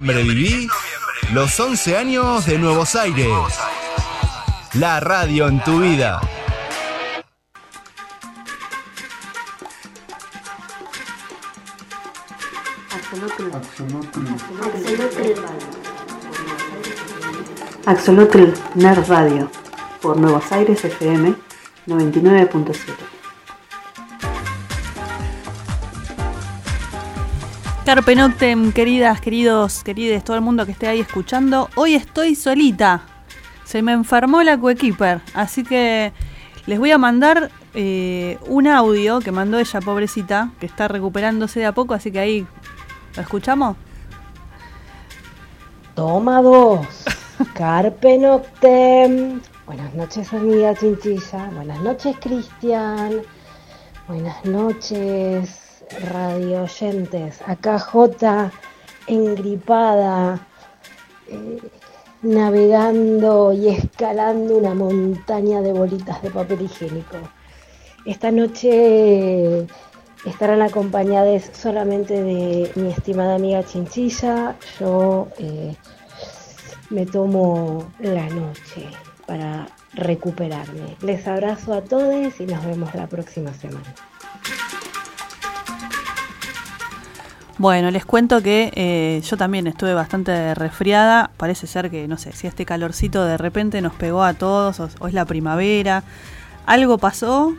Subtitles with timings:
[0.00, 0.68] Viví
[1.32, 3.26] los 11 años de Nuevos Aires.
[4.74, 6.20] La radio en tu vida.
[17.84, 19.50] Axolotl Nerd Radio
[20.00, 21.34] por Nuevos Aires FM
[21.88, 23.17] 99.7.
[27.88, 31.70] Carpe Noctem, queridas, queridos, querides, todo el mundo que esté ahí escuchando.
[31.74, 33.00] Hoy estoy solita.
[33.64, 36.12] Se me enfermó la coequiper, así que
[36.66, 41.64] les voy a mandar eh, un audio que mandó ella, pobrecita, que está recuperándose de
[41.64, 42.46] a poco, así que ahí
[43.16, 43.74] lo escuchamos.
[45.94, 46.86] Toma dos.
[47.54, 49.40] Carpe Noctem.
[49.64, 51.48] Buenas noches, amiga Chinchilla.
[51.54, 53.22] Buenas noches, Cristian.
[54.08, 55.57] Buenas noches,
[56.00, 57.40] radio oyentes.
[57.46, 58.50] Acá J,
[59.06, 60.40] engripada,
[61.28, 61.58] eh,
[62.22, 67.16] navegando y escalando una montaña de bolitas de papel higiénico.
[68.04, 69.66] Esta noche
[70.24, 74.56] estarán acompañadas solamente de mi estimada amiga Chinchilla.
[74.80, 75.76] Yo eh,
[76.90, 78.88] me tomo la noche
[79.26, 80.96] para recuperarme.
[81.02, 83.94] Les abrazo a todos y nos vemos la próxima semana.
[87.58, 91.32] Bueno, les cuento que eh, yo también estuve bastante resfriada.
[91.36, 95.08] Parece ser que, no sé, si este calorcito de repente nos pegó a todos o,
[95.08, 96.04] es la primavera.
[96.66, 97.52] Algo pasó,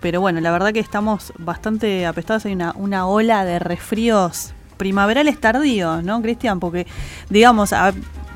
[0.00, 2.46] pero bueno, la verdad que estamos bastante apestados.
[2.46, 6.58] Hay una, una ola de resfríos primaverales tardíos, ¿no, Cristian?
[6.58, 6.88] Porque,
[7.30, 7.72] digamos,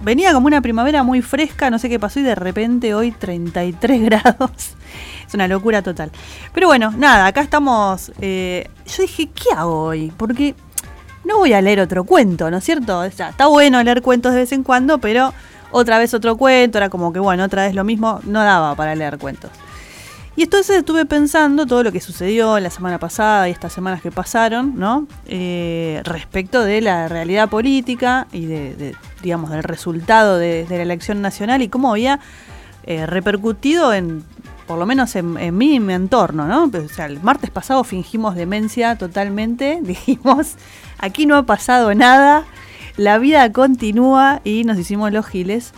[0.05, 4.03] venía como una primavera muy fresca, no sé qué pasó, y de repente hoy 33
[4.05, 4.77] grados.
[5.27, 6.13] Es una locura total.
[6.55, 8.13] Pero bueno, nada, acá estamos.
[8.21, 10.13] eh, yo dije, ¿qué hago hoy?
[10.17, 10.55] Porque
[11.25, 13.05] no voy a leer otro cuento, ¿no es cierto?
[13.05, 15.33] Está bueno leer cuentos de vez en cuando, pero
[15.71, 18.95] otra vez otro cuento, era como que bueno, otra vez lo mismo, no daba para
[18.95, 19.51] leer cuentos.
[20.35, 24.11] Y entonces estuve pensando todo lo que sucedió la semana pasada y estas semanas que
[24.11, 25.07] pasaron, ¿no?
[25.27, 31.21] Eh, respecto de la realidad política y de, digamos, del resultado de, de la elección
[31.21, 32.19] nacional y cómo había
[32.85, 34.25] eh, repercutido en,
[34.67, 36.65] por lo menos en, en mí y en mi entorno, ¿no?
[36.65, 40.55] O sea, el martes pasado fingimos demencia totalmente, dijimos,
[41.03, 42.45] aquí no ha pasado nada,
[42.97, 45.73] la vida continúa y nos hicimos los giles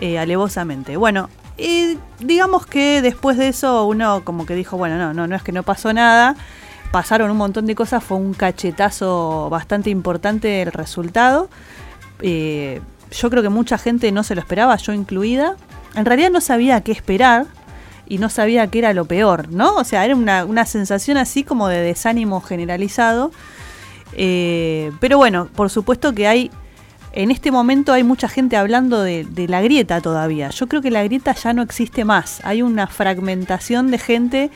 [0.00, 0.98] eh, alevosamente.
[0.98, 5.36] Bueno, y digamos que después de eso uno como que dijo, bueno, no, no, no
[5.36, 6.36] es que no pasó nada,
[6.90, 11.48] pasaron un montón de cosas, fue un cachetazo bastante importante el resultado.
[12.20, 12.80] Eh,
[13.12, 15.56] yo creo que mucha gente no se lo esperaba, yo incluida.
[15.94, 17.46] En realidad no sabía qué esperar
[18.08, 19.76] y no sabía qué era lo peor, ¿no?
[19.76, 23.30] O sea, era una, una sensación así como de desánimo generalizado.
[24.16, 26.50] Eh, pero bueno, por supuesto que hay,
[27.12, 30.50] en este momento hay mucha gente hablando de, la grieta todavía.
[30.50, 32.40] Yo creo que la grieta ya no existe más.
[32.44, 34.50] Hay una fragmentación de gente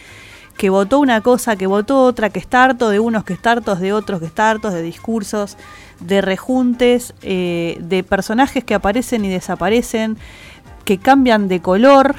[0.56, 3.78] que votó una cosa, que votó otra, que está harto de unos, que está hartos
[3.78, 5.56] de otros, que está hartos de discursos,
[6.00, 10.16] de rejuntes, eh, de personajes que aparecen y desaparecen,
[10.84, 12.16] que cambian de color,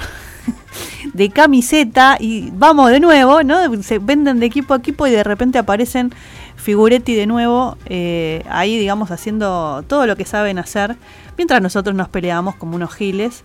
[1.13, 3.83] de camiseta y vamos de nuevo, ¿no?
[3.83, 6.13] Se venden de equipo a equipo y de repente aparecen
[6.59, 10.95] Figuretti de nuevo eh, ahí, digamos, haciendo todo lo que saben hacer,
[11.37, 13.43] mientras nosotros nos peleamos como unos giles.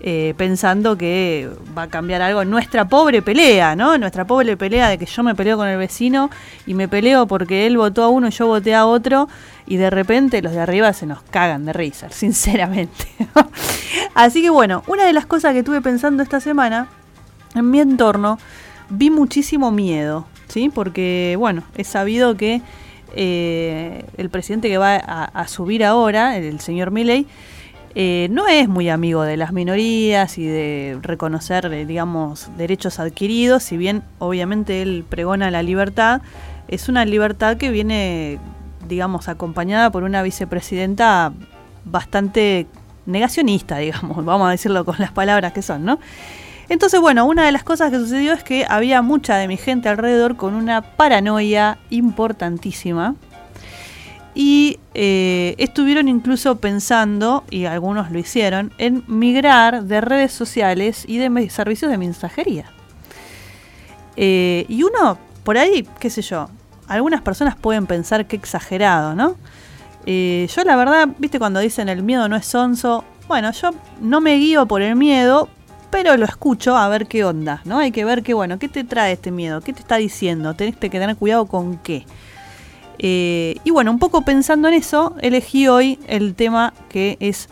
[0.00, 3.98] eh, pensando que va a cambiar algo nuestra pobre pelea, ¿no?
[3.98, 6.30] Nuestra pobre pelea de que yo me peleo con el vecino
[6.66, 9.28] y me peleo porque él votó a uno y yo voté a otro
[9.66, 13.06] y de repente los de arriba se nos cagan de risa, sinceramente.
[14.14, 16.86] Así que bueno, una de las cosas que estuve pensando esta semana
[17.56, 18.38] en mi entorno,
[18.90, 20.70] vi muchísimo miedo, ¿sí?
[20.74, 22.60] Porque, bueno, he sabido que
[23.14, 27.26] eh, el presidente que va a, a subir ahora, el señor Milley,
[27.94, 33.62] eh, no es muy amigo de las minorías y de reconocer, eh, digamos, derechos adquiridos,
[33.62, 36.20] si bien obviamente él pregona la libertad,
[36.68, 38.38] es una libertad que viene,
[38.86, 41.32] digamos, acompañada por una vicepresidenta
[41.84, 42.66] bastante
[43.06, 45.98] negacionista, digamos, vamos a decirlo con las palabras que son, ¿no?
[46.68, 49.88] Entonces, bueno, una de las cosas que sucedió es que había mucha de mi gente
[49.88, 53.14] alrededor con una paranoia importantísima.
[54.34, 61.18] Y eh, estuvieron incluso pensando, y algunos lo hicieron, en migrar de redes sociales y
[61.18, 62.66] de servicios de mensajería.
[64.16, 66.48] Eh, y uno, por ahí, qué sé yo,
[66.86, 69.36] algunas personas pueden pensar que exagerado, ¿no?
[70.06, 74.20] Eh, yo la verdad, viste cuando dicen el miedo no es sonso, bueno, yo no
[74.20, 75.48] me guío por el miedo,
[75.90, 77.78] pero lo escucho a ver qué onda, ¿no?
[77.78, 79.60] Hay que ver qué, bueno, ¿qué te trae este miedo?
[79.60, 80.54] ¿Qué te está diciendo?
[80.54, 82.04] Tenés que tener cuidado con qué.
[82.98, 87.48] Eh, y bueno, un poco pensando en eso, elegí hoy el tema que es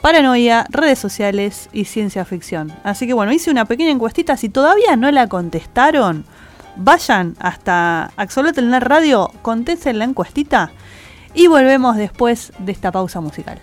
[0.00, 2.72] paranoia, redes sociales y ciencia ficción.
[2.84, 4.36] Así que bueno, hice una pequeña encuestita.
[4.36, 6.24] Si todavía no la contestaron,
[6.76, 10.70] vayan hasta Axolotl Radio, contesten la encuestita
[11.34, 13.60] y volvemos después de esta pausa musical.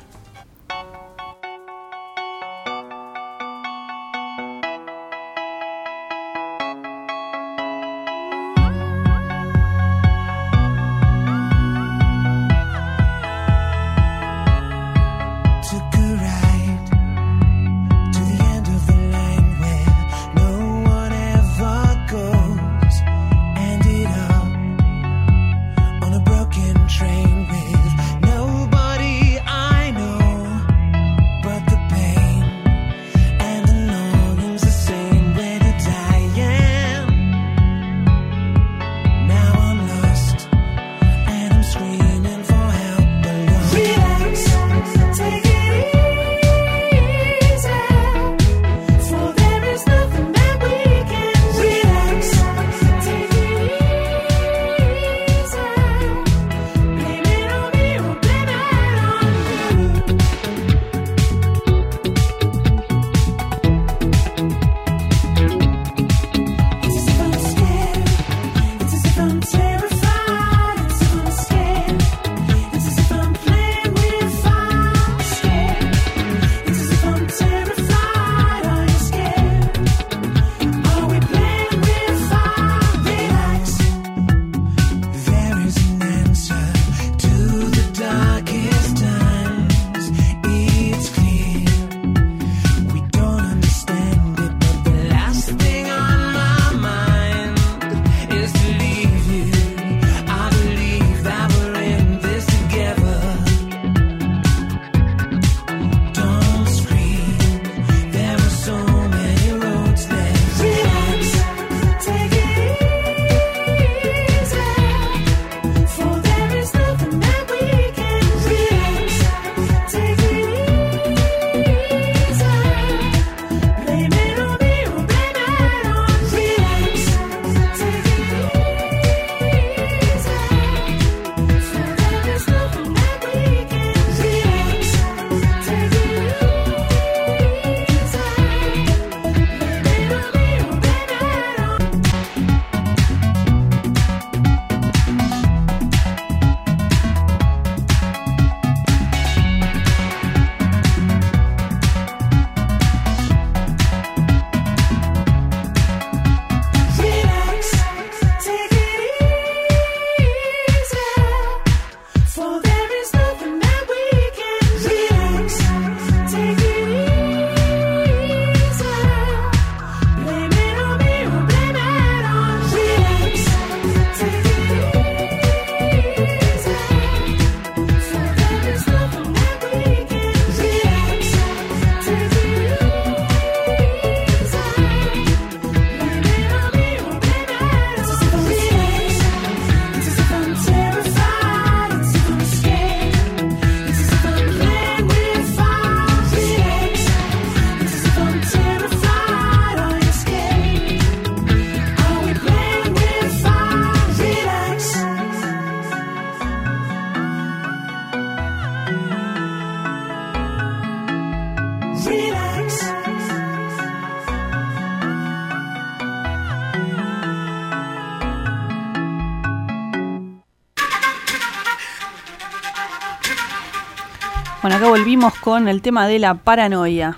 [224.76, 227.16] Acá volvimos con el tema de la paranoia.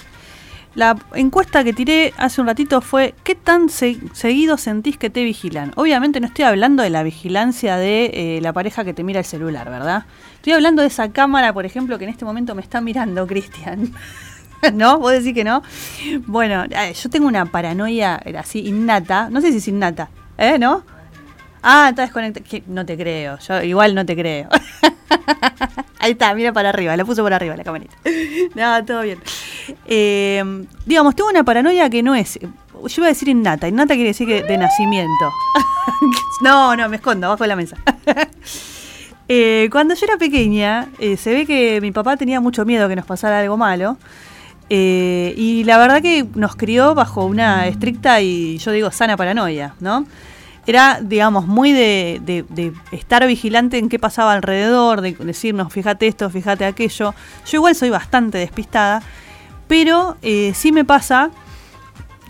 [0.75, 5.71] La encuesta que tiré hace un ratito fue ¿qué tan seguido sentís que te vigilan?
[5.75, 9.25] Obviamente no estoy hablando de la vigilancia de eh, la pareja que te mira el
[9.25, 10.05] celular, ¿verdad?
[10.35, 13.91] Estoy hablando de esa cámara, por ejemplo, que en este momento me está mirando, Cristian.
[14.73, 14.99] ¿No?
[14.99, 15.63] ¿Vos decís que no?
[16.27, 20.59] Bueno, yo tengo una paranoia así innata, no sé si es innata, ¿eh?
[20.59, 20.83] ¿No?
[21.63, 22.45] Ah, está desconectado.
[22.67, 24.47] No te creo, yo igual no te creo.
[25.99, 27.95] Ahí está, mira para arriba, la puso por arriba la camarita.
[28.55, 29.19] no, todo bien.
[29.85, 32.39] Eh, digamos, tengo una paranoia que no es.
[32.39, 32.49] Yo
[32.97, 33.67] iba a decir innata.
[33.67, 35.31] Innata quiere decir que de nacimiento.
[36.41, 37.77] no, no, me escondo, abajo de la mesa.
[39.29, 42.95] Eh, cuando yo era pequeña, eh, se ve que mi papá tenía mucho miedo que
[42.95, 43.97] nos pasara algo malo.
[44.69, 50.05] y la verdad que nos crió bajo una estricta y yo digo sana paranoia, ¿no?
[50.67, 56.29] Era, digamos, muy de, de- estar vigilante en qué pasaba alrededor, de decirnos, fíjate esto,
[56.29, 57.15] fíjate aquello.
[57.45, 59.01] Yo igual soy bastante despistada,
[59.67, 61.31] pero eh, sí me pasa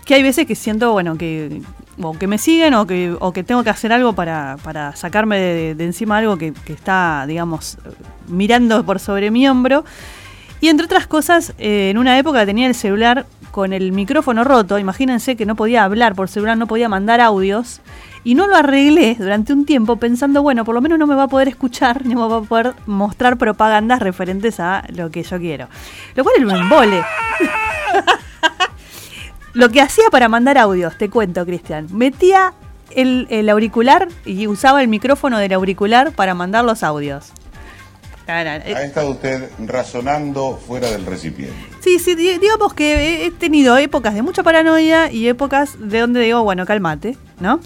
[0.04, 1.60] que hay veces que siento, bueno, que
[2.00, 5.36] o que me siguen o que, o que tengo que hacer algo para, para sacarme
[5.38, 7.76] de, de encima algo que, que está, digamos,
[8.28, 9.84] mirando por sobre mi hombro.
[10.60, 14.78] Y entre otras cosas, eh, en una época tenía el celular con el micrófono roto.
[14.78, 17.80] Imagínense que no podía hablar por celular, no podía mandar audios.
[18.24, 21.24] Y no lo arreglé durante un tiempo pensando, bueno, por lo menos no me va
[21.24, 25.38] a poder escuchar, ni me va a poder mostrar propagandas referentes a lo que yo
[25.38, 25.68] quiero.
[26.14, 27.02] Lo cual era un embole.
[29.54, 31.88] Lo que hacía para mandar audios, te cuento, Cristian.
[31.90, 32.52] Metía
[32.94, 37.32] el, el auricular y usaba el micrófono del auricular para mandar los audios.
[38.28, 41.56] Eh, Ha estado usted razonando fuera del recipiente.
[41.80, 46.00] Sí, sí, di- digamos que he- he tenido épocas de mucha paranoia y épocas de
[46.00, 47.58] donde digo, bueno, cálmate, ¿no?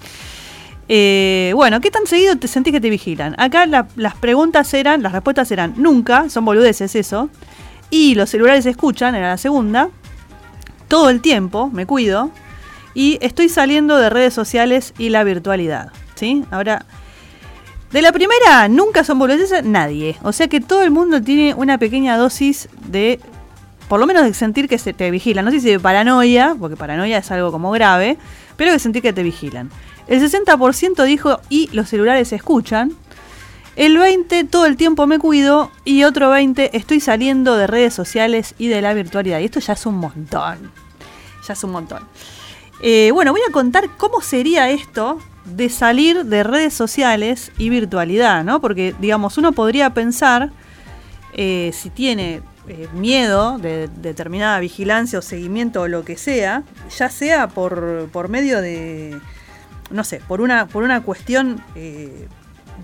[0.89, 3.35] Eh, bueno, ¿qué tan seguido te sentís que te vigilan?
[3.39, 7.31] Acá la- las preguntas eran, las respuestas eran nunca, son boludeces eso,
[7.91, 9.89] y los celulares escuchan, era la segunda,
[10.89, 12.31] todo el tiempo, me cuido,
[12.95, 16.45] y estoy saliendo de redes sociales y la virtualidad, ¿sí?
[16.51, 16.85] Ahora,
[17.93, 20.17] de la primera, nunca son boludeces nadie.
[20.23, 23.21] O sea que todo el mundo tiene una pequeña dosis de,
[23.89, 25.45] por lo menos de sentir que se te vigilan.
[25.45, 28.17] No sé si de paranoia, porque paranoia es algo como grave,
[28.57, 29.71] pero de sentir que te vigilan.
[30.07, 32.93] El 60% dijo, y los celulares se escuchan.
[33.77, 35.71] El 20% todo el tiempo me cuido.
[35.85, 39.41] Y otro 20% estoy saliendo de redes sociales y de la virtualidad.
[39.41, 40.71] Y esto ya es un montón.
[41.47, 42.07] Ya es un montón.
[42.83, 48.45] Eh, bueno, voy a contar cómo sería esto de salir de redes sociales y virtualidad,
[48.45, 48.61] ¿no?
[48.61, 50.51] Porque, digamos, uno podría pensar,
[51.33, 56.63] eh, si tiene eh, miedo de determinada vigilancia o seguimiento o lo que sea,
[56.97, 59.19] ya sea por, por medio de,
[59.93, 62.29] no sé, por una, por una cuestión eh,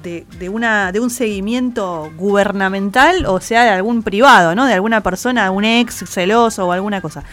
[0.02, 4.66] de, de una, de un seguimiento gubernamental o sea de algún privado, ¿no?
[4.66, 7.24] De alguna persona, un ex celoso o alguna cosa.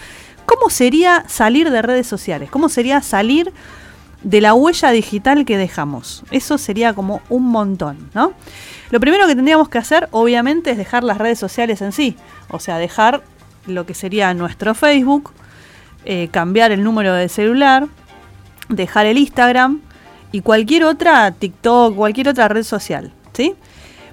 [0.46, 2.50] ¿Cómo sería salir de redes sociales?
[2.51, 3.51] ¿Cómo sería salir
[4.24, 6.24] de la huella digital que dejamos?
[6.32, 8.34] Eso sería como un montón, ¿no?
[8.91, 12.15] Lo primero que tendríamos que hacer, obviamente, es dejar las redes sociales en sí.
[12.50, 13.24] O sea, dejar
[13.65, 15.32] lo que sería nuestro Facebook,
[16.05, 17.88] eh, cambiar el número de celular,
[18.70, 19.82] dejar el Instagram
[20.32, 23.56] y cualquier otra, TikTok, cualquier otra red social, ¿sí?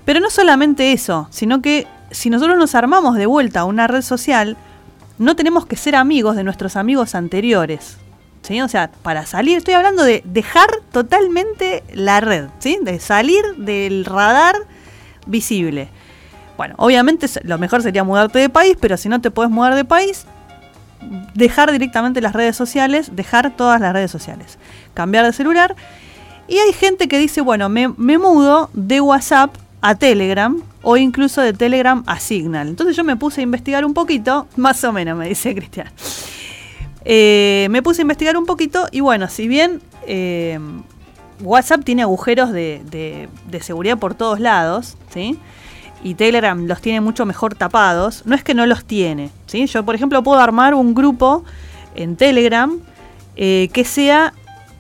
[0.05, 4.57] Pero no solamente eso, sino que si nosotros nos armamos de vuelta una red social,
[5.19, 7.99] no tenemos que ser amigos de nuestros amigos anteriores.
[8.43, 8.61] ¿sí?
[8.61, 12.79] O sea, para salir, estoy hablando de dejar totalmente la red, ¿sí?
[12.83, 14.57] de salir del radar
[15.27, 15.89] visible.
[16.57, 19.85] Bueno, obviamente lo mejor sería mudarte de país, pero si no te puedes mudar de
[19.85, 20.27] país,
[21.35, 24.59] dejar directamente las redes sociales, dejar todas las redes sociales,
[24.95, 25.75] cambiar de celular.
[26.49, 31.41] Y hay gente que dice, bueno, me, me mudo de WhatsApp a Telegram o incluso
[31.41, 32.69] de Telegram a Signal.
[32.69, 35.89] Entonces yo me puse a investigar un poquito, más o menos, me dice Cristian.
[37.05, 40.59] Eh, me puse a investigar un poquito y bueno, si bien eh,
[41.41, 45.37] WhatsApp tiene agujeros de, de- de seguridad por todos lados, ¿sí?
[46.03, 49.31] Y Telegram los tiene mucho mejor tapados, no es que no los tiene.
[49.49, 51.45] Yo, por ejemplo, puedo armar un grupo
[51.95, 52.79] en Telegram
[53.37, 54.33] eh, que sea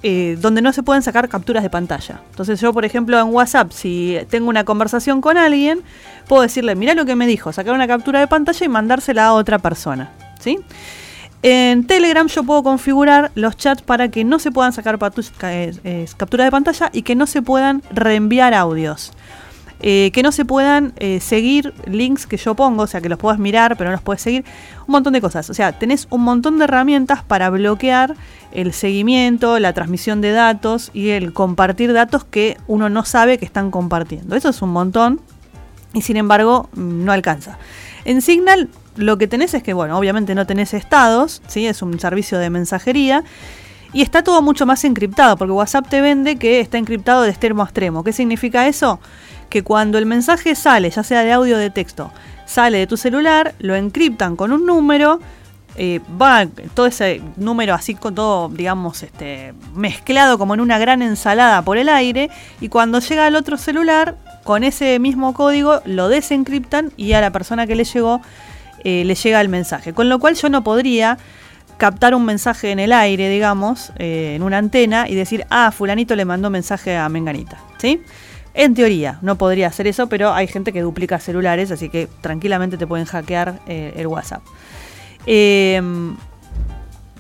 [0.04, 2.20] eh, donde no se pueden sacar capturas de pantalla.
[2.30, 5.82] Entonces yo, por ejemplo, en WhatsApp, si tengo una conversación con alguien,
[6.26, 9.34] puedo decirle, mira lo que me dijo, sacar una captura de pantalla y mandársela a
[9.34, 10.10] otra persona,
[10.40, 10.58] ¿sí?
[11.42, 14.98] En Telegram yo puedo configurar los chats para que no se puedan sacar
[15.42, 19.12] eh, capturas de pantalla y que no se puedan reenviar audios.
[19.84, 23.18] Eh, que no se puedan eh, seguir links que yo pongo, o sea, que los
[23.18, 24.44] puedas mirar, pero no los puedes seguir.
[24.86, 25.50] Un montón de cosas.
[25.50, 28.14] O sea, tenés un montón de herramientas para bloquear
[28.52, 33.44] el seguimiento, la transmisión de datos y el compartir datos que uno no sabe que
[33.44, 34.36] están compartiendo.
[34.36, 35.20] Eso es un montón
[35.92, 37.58] y sin embargo no alcanza.
[38.04, 41.66] En Signal lo que tenés es que, bueno, obviamente no tenés estados, ¿sí?
[41.66, 43.24] es un servicio de mensajería
[43.92, 47.62] y está todo mucho más encriptado, porque WhatsApp te vende que está encriptado de extremo
[47.62, 48.04] a extremo.
[48.04, 49.00] ¿Qué significa eso?
[49.52, 52.10] Que cuando el mensaje sale, ya sea de audio o de texto,
[52.46, 55.20] sale de tu celular, lo encriptan con un número,
[55.76, 61.02] eh, va todo ese número así con todo, digamos, este, mezclado como en una gran
[61.02, 62.30] ensalada por el aire,
[62.62, 67.30] y cuando llega al otro celular, con ese mismo código lo desencriptan y a la
[67.30, 68.22] persona que le llegó
[68.84, 69.92] eh, le llega el mensaje.
[69.92, 71.18] Con lo cual yo no podría
[71.76, 76.16] captar un mensaje en el aire, digamos, eh, en una antena y decir, ah, fulanito
[76.16, 78.00] le mandó mensaje a Menganita, ¿sí?
[78.54, 82.76] En teoría, no podría hacer eso, pero hay gente que duplica celulares, así que tranquilamente
[82.76, 84.42] te pueden hackear eh, el WhatsApp.
[85.26, 85.80] Eh,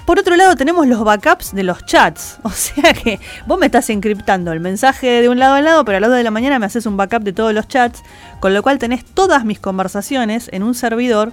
[0.04, 2.38] por otro lado tenemos los backups de los chats.
[2.42, 5.98] O sea que vos me estás encriptando el mensaje de un lado al lado, pero
[5.98, 8.02] a las 2 de la mañana me haces un backup de todos los chats,
[8.40, 11.32] con lo cual tenés todas mis conversaciones en un servidor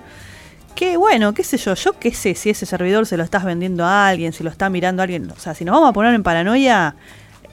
[0.76, 3.84] que bueno, qué sé yo, yo qué sé si ese servidor se lo estás vendiendo
[3.84, 5.30] a alguien, si lo está mirando a alguien.
[5.30, 6.96] O sea, si nos vamos a poner en paranoia,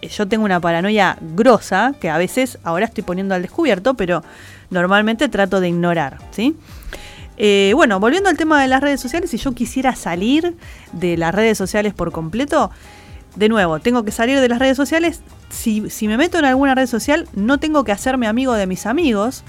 [0.08, 4.22] yo tengo una paranoia grosa, que a veces ahora estoy poniendo al descubierto, pero
[4.70, 6.56] normalmente trato de ignorar, ¿sí?
[7.38, 10.56] Eh, bueno, volviendo al tema de las redes sociales, si yo quisiera salir
[10.92, 12.70] de las redes sociales por completo,
[13.36, 15.20] de nuevo, tengo que salir de las redes sociales.
[15.50, 18.86] Si, si me meto en alguna red social, no tengo que hacerme amigo de mis
[18.86, 19.44] amigos,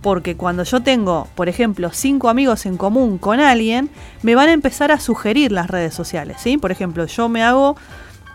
[0.00, 3.90] porque cuando yo tengo, por ejemplo, cinco amigos en común con alguien,
[4.22, 6.58] me van a empezar a sugerir las redes sociales, ¿sí?
[6.58, 7.76] Por ejemplo, yo me hago,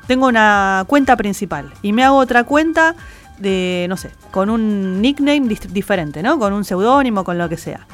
[0.07, 2.95] tengo una cuenta principal y me hago otra cuenta
[3.39, 6.39] de, no sé, con un nickname diferente, ¿no?
[6.39, 7.85] Con un seudónimo, con lo que sea.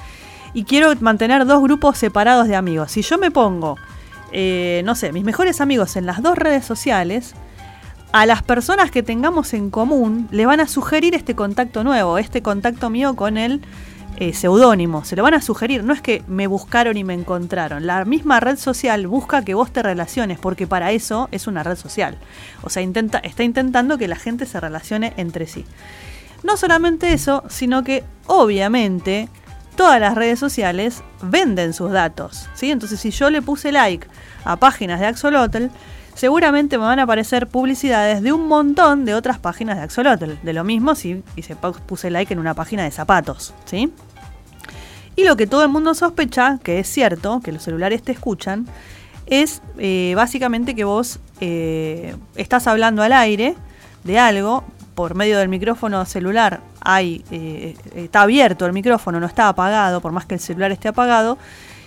[0.53, 2.91] Y quiero mantener dos grupos separados de amigos.
[2.91, 3.77] Si yo me pongo,
[4.31, 7.33] eh, no sé, mis mejores amigos en las dos redes sociales,
[8.13, 12.43] a las personas que tengamos en común le van a sugerir este contacto nuevo, este
[12.43, 13.61] contacto mío con el
[14.23, 15.03] eh, seudónimo.
[15.03, 15.83] Se lo van a sugerir.
[15.83, 17.85] No es que me buscaron y me encontraron.
[17.85, 21.75] La misma red social busca que vos te relaciones, porque para eso es una red
[21.75, 22.17] social.
[22.61, 25.65] O sea, intenta, está intentando que la gente se relacione entre sí.
[26.41, 29.27] No solamente eso, sino que obviamente
[29.75, 32.47] todas las redes sociales venden sus datos.
[32.53, 32.71] ¿sí?
[32.71, 34.07] Entonces, si yo le puse like
[34.45, 35.65] a páginas de Axolotl,
[36.15, 40.31] seguramente me van a aparecer publicidades de un montón de otras páginas de Axolotl.
[40.43, 43.91] De lo mismo si se puse like en una página de zapatos, ¿sí?
[45.15, 48.67] Y lo que todo el mundo sospecha, que es cierto, que los celulares te escuchan,
[49.25, 53.55] es eh, básicamente que vos eh, estás hablando al aire
[54.03, 54.63] de algo,
[54.95, 60.11] por medio del micrófono celular hay, eh, está abierto el micrófono, no está apagado, por
[60.11, 61.37] más que el celular esté apagado,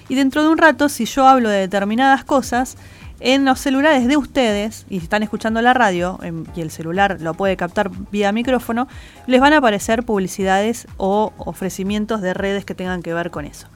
[0.09, 2.77] y dentro de un rato, si yo hablo de determinadas cosas,
[3.21, 7.19] en los celulares de ustedes, y si están escuchando la radio em, y el celular
[7.21, 8.89] lo puede captar vía micrófono,
[9.27, 13.69] les van a aparecer publicidades o ofrecimientos de redes que tengan que ver con eso.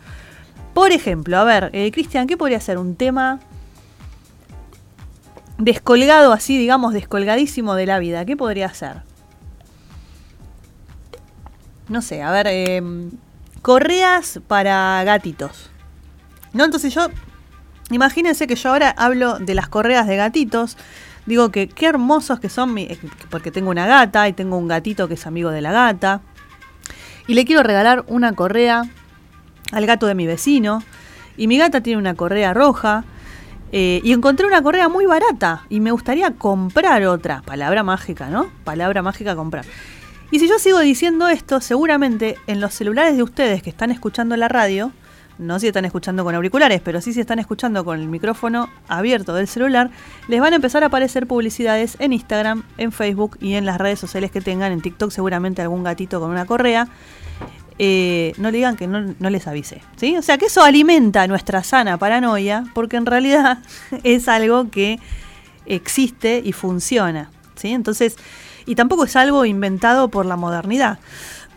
[0.74, 3.40] Por ejemplo, a ver, eh, Cristian, ¿qué podría ser un tema
[5.58, 8.24] descolgado así, digamos, descolgadísimo de la vida?
[8.24, 9.02] ¿Qué podría ser?
[11.88, 13.10] No sé, a ver, em,
[13.62, 15.70] correas para gatitos.
[16.52, 16.64] ¿No?
[16.64, 17.08] Entonces yo
[17.90, 20.76] Imagínense que yo ahora hablo de las correas de gatitos.
[21.26, 22.98] Digo que qué hermosos que son, eh,
[23.30, 26.22] porque tengo una gata y tengo un gatito que es amigo de la gata.
[27.26, 28.82] Y le quiero regalar una correa
[29.72, 30.82] al gato de mi vecino.
[31.36, 33.04] Y mi gata tiene una correa roja.
[33.72, 35.64] Eh, y encontré una correa muy barata.
[35.68, 37.42] Y me gustaría comprar otra.
[37.42, 38.50] Palabra mágica, ¿no?
[38.64, 39.64] Palabra mágica comprar.
[40.32, 44.36] Y si yo sigo diciendo esto, seguramente en los celulares de ustedes que están escuchando
[44.36, 44.92] la radio,
[45.40, 49.34] no si están escuchando con auriculares, pero sí si están escuchando con el micrófono abierto
[49.34, 49.90] del celular,
[50.28, 53.98] les van a empezar a aparecer publicidades en Instagram, en Facebook y en las redes
[53.98, 54.70] sociales que tengan.
[54.70, 56.88] En TikTok seguramente algún gatito con una correa.
[57.78, 59.80] Eh, no le digan que no, les avise.
[59.96, 60.16] ¿sí?
[60.16, 63.58] O sea que eso alimenta nuestra sana paranoia, porque en realidad
[64.04, 65.00] es algo que
[65.64, 67.30] existe y funciona.
[67.56, 67.68] ¿sí?
[67.68, 68.16] Entonces,
[68.66, 70.98] y tampoco es algo inventado por la modernidad.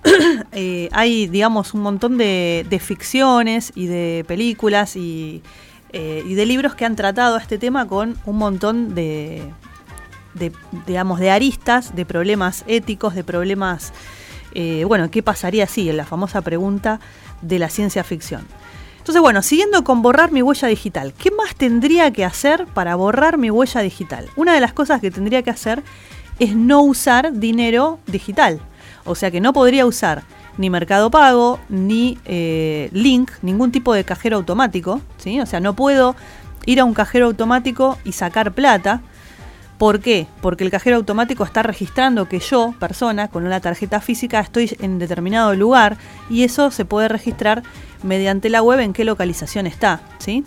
[0.56, 5.42] Eh, hay, digamos, un montón de, ficciones y de películas y,
[5.92, 9.52] eh, y, de libros que han tratado este tema con un montón de,
[10.86, 13.94] digamos, de aristas, de problemas éticos, de problemas,
[14.54, 15.90] eh, bueno, ¿qué pasaría si?
[15.90, 17.00] En la famosa pregunta
[17.42, 18.46] de la ciencia ficción.
[19.00, 23.38] Entonces, bueno, siguiendo con borrar mi huella digital, ¿qué más tendría que hacer para borrar
[23.38, 24.30] mi huella digital?
[24.36, 25.84] Una de las cosas que tendría que hacer
[26.40, 28.62] es no usar dinero digital.
[29.06, 30.24] O sea que no podría usar
[30.58, 35.02] ni Mercado Pago, ni eh, Link, ningún tipo de cajero automático.
[35.18, 35.40] ¿sí?
[35.40, 36.16] O sea, no puedo
[36.66, 39.02] ir a un cajero automático y sacar plata.
[39.78, 40.28] ¿Por qué?
[40.42, 45.00] Porque el cajero automático está registrando que yo, persona, con una tarjeta física, estoy en
[45.00, 45.98] determinado lugar
[46.30, 47.64] y eso se puede registrar
[48.04, 50.02] mediante la web en qué localización está.
[50.20, 50.46] ¿sí?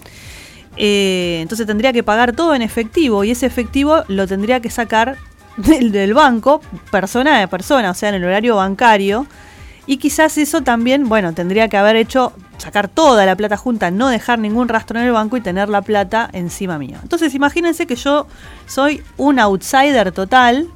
[0.77, 5.16] Eh, entonces tendría que pagar todo en efectivo y ese efectivo lo tendría que sacar
[5.57, 9.27] del, banco, persona de persona, o sea, en el horario bancario.
[9.87, 14.09] Y quizás eso también, bueno, tendría que haber hecho sacar toda la plata junta, no
[14.09, 16.99] dejar ningún rastro en el banco y tener la plata encima mío.
[17.03, 18.27] Entonces imagínense que yo
[18.66, 20.69] soy un outsider total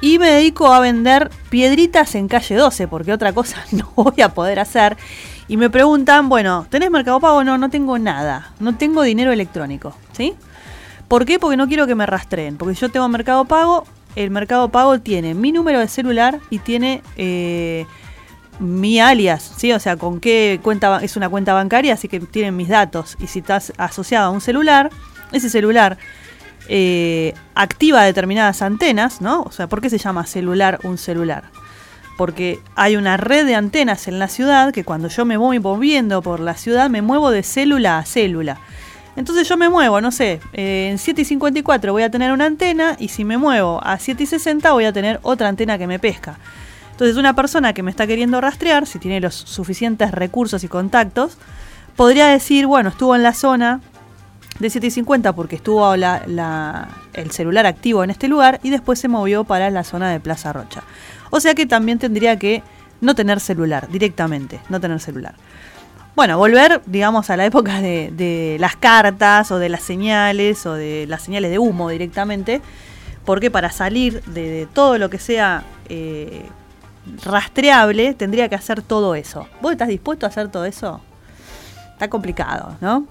[0.00, 4.30] y me dedico a vender piedritas en calle 12, porque otra cosa no voy a
[4.30, 4.96] poder hacer.
[5.48, 7.44] Y me preguntan, bueno, ¿tenés Mercado Pago?
[7.44, 10.34] No, no tengo nada, no tengo dinero electrónico, ¿sí?
[11.12, 11.38] ¿Por qué?
[11.38, 12.56] Porque no quiero que me rastreen.
[12.56, 13.84] Porque yo tengo Mercado Pago,
[14.16, 17.84] el Mercado Pago tiene mi número de celular y tiene eh,
[18.60, 19.74] mi alias, ¿sí?
[19.74, 23.18] O sea, con qué cuenta es una cuenta bancaria, así que tienen mis datos.
[23.20, 24.88] Y si estás asociado a un celular,
[25.32, 25.98] ese celular
[26.70, 29.42] eh, activa determinadas antenas, ¿no?
[29.42, 31.44] O sea, ¿por qué se llama celular un celular?
[32.16, 36.22] Porque hay una red de antenas en la ciudad que cuando yo me voy moviendo
[36.22, 38.60] por la ciudad me muevo de célula a célula.
[39.14, 42.46] Entonces yo me muevo, no sé, eh, en 7 y 54 voy a tener una
[42.46, 45.86] antena y si me muevo a 7 y 60 voy a tener otra antena que
[45.86, 46.38] me pesca.
[46.92, 51.36] Entonces una persona que me está queriendo rastrear, si tiene los suficientes recursos y contactos,
[51.96, 53.80] podría decir, bueno, estuvo en la zona
[54.58, 59.08] de 7 y 50 porque estuvo el celular activo en este lugar y después se
[59.08, 60.82] movió para la zona de Plaza Rocha.
[61.30, 62.62] O sea que también tendría que
[63.00, 65.34] no tener celular, directamente, no tener celular.
[66.14, 71.06] Bueno, volver, digamos, a la época de, las cartas o de las señales o de
[71.08, 72.60] las señales de humo directamente,
[73.24, 76.44] porque para salir de, todo lo que sea eh,
[77.24, 79.46] rastreable tendría que hacer todo eso.
[79.62, 81.00] ¿Vos estás dispuesto a hacer todo eso?
[81.92, 83.06] Está complicado, ¿no?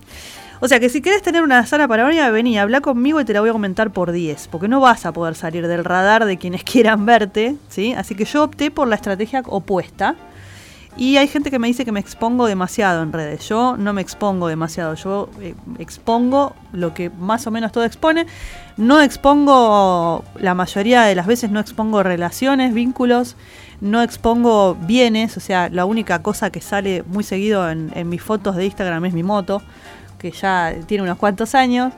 [0.60, 3.42] O sea que si querés tener una sana paranoia, vení, habla conmigo y te la
[3.42, 6.64] voy a comentar por 10, porque no vas a poder salir del radar de quienes
[6.66, 7.94] quieran verte, ¿sí?
[7.94, 10.16] Así que yo opté por la estrategia opuesta.
[10.98, 13.48] Y hay gente que me dice que me expongo demasiado en redes.
[13.48, 14.96] Yo no me expongo demasiado.
[14.96, 18.28] Yo eh, expongo lo que más o menos todo expone.
[18.76, 23.38] No expongo, la mayoría de las veces no expongo relaciones, vínculos.
[23.80, 25.38] No expongo bienes.
[25.38, 29.14] O sea, la única cosa que sale muy seguido en, mis fotos de Instagram es
[29.14, 29.62] mi moto,
[30.20, 31.94] que ya tiene unos cuantos años.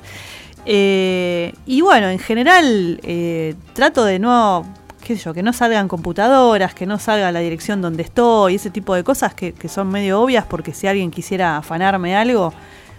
[0.66, 4.66] Eh, y bueno, en general eh, trato de no
[5.04, 8.70] qué sé yo, que no salgan computadoras, que no salga la dirección donde estoy, ese
[8.70, 12.54] tipo de cosas que, que son medio obvias porque si alguien quisiera afanarme algo,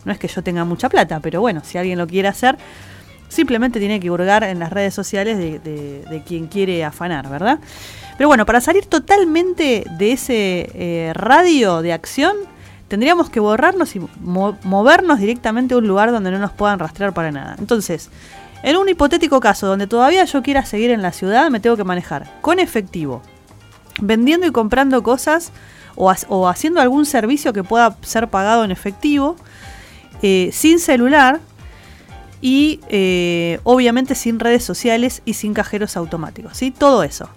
[0.05, 2.57] no es que yo tenga mucha plata, pero bueno, si alguien lo quiere hacer,
[3.29, 7.59] simplemente tiene que hurgar en las redes sociales de, de- de quien quiere afanar, ¿verdad?
[8.17, 12.37] Pero bueno, para salir totalmente de ese eh, radio de acción,
[12.87, 17.13] tendríamos que borrarnos y mo- movernos directamente a un lugar donde no nos puedan rastrear
[17.13, 17.57] para nada.
[17.59, 18.11] Entonces,
[18.65, 21.85] en un hipotético caso donde todavía yo quiera seguir en la ciudad, me tengo que
[21.85, 23.23] manejar con efectivo,
[24.01, 25.53] vendiendo y comprando cosas
[25.95, 29.37] o, ha- o haciendo algún servicio que pueda ser pagado en efectivo,
[30.23, 31.41] eh, sin celular
[32.41, 36.57] y eh, obviamente sin redes sociales y sin cajeros automáticos.
[36.57, 36.71] ¿sí?
[36.71, 37.29] Todo eso.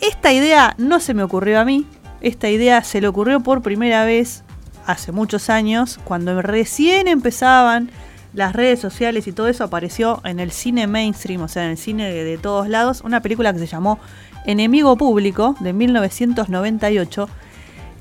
[0.00, 1.86] Esta idea no se me ocurrió a mí,
[2.22, 4.42] esta idea se le ocurrió por primera vez
[4.86, 7.90] hace muchos años, cuando recién empezaban
[8.34, 11.78] las redes sociales y todo eso apareció en el cine mainstream, o sea, en el
[11.78, 13.98] cine de, todos lados, una película que se llamó
[14.46, 17.28] Enemigo Público de 1998,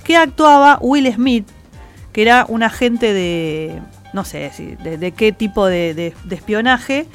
[0.04, 1.48] que actuaba Will Smith,
[2.14, 3.82] que era un agente de,
[4.14, 4.52] no sé,
[4.84, 7.08] de, de qué tipo de, espionaje,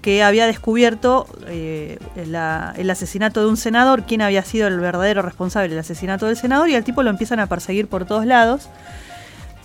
[0.00, 5.68] que había descubierto eh, el asesinato de un senador, quién había sido el verdadero responsable
[5.68, 8.68] del asesinato del senador, y al tipo lo empiezan a perseguir por todos lados.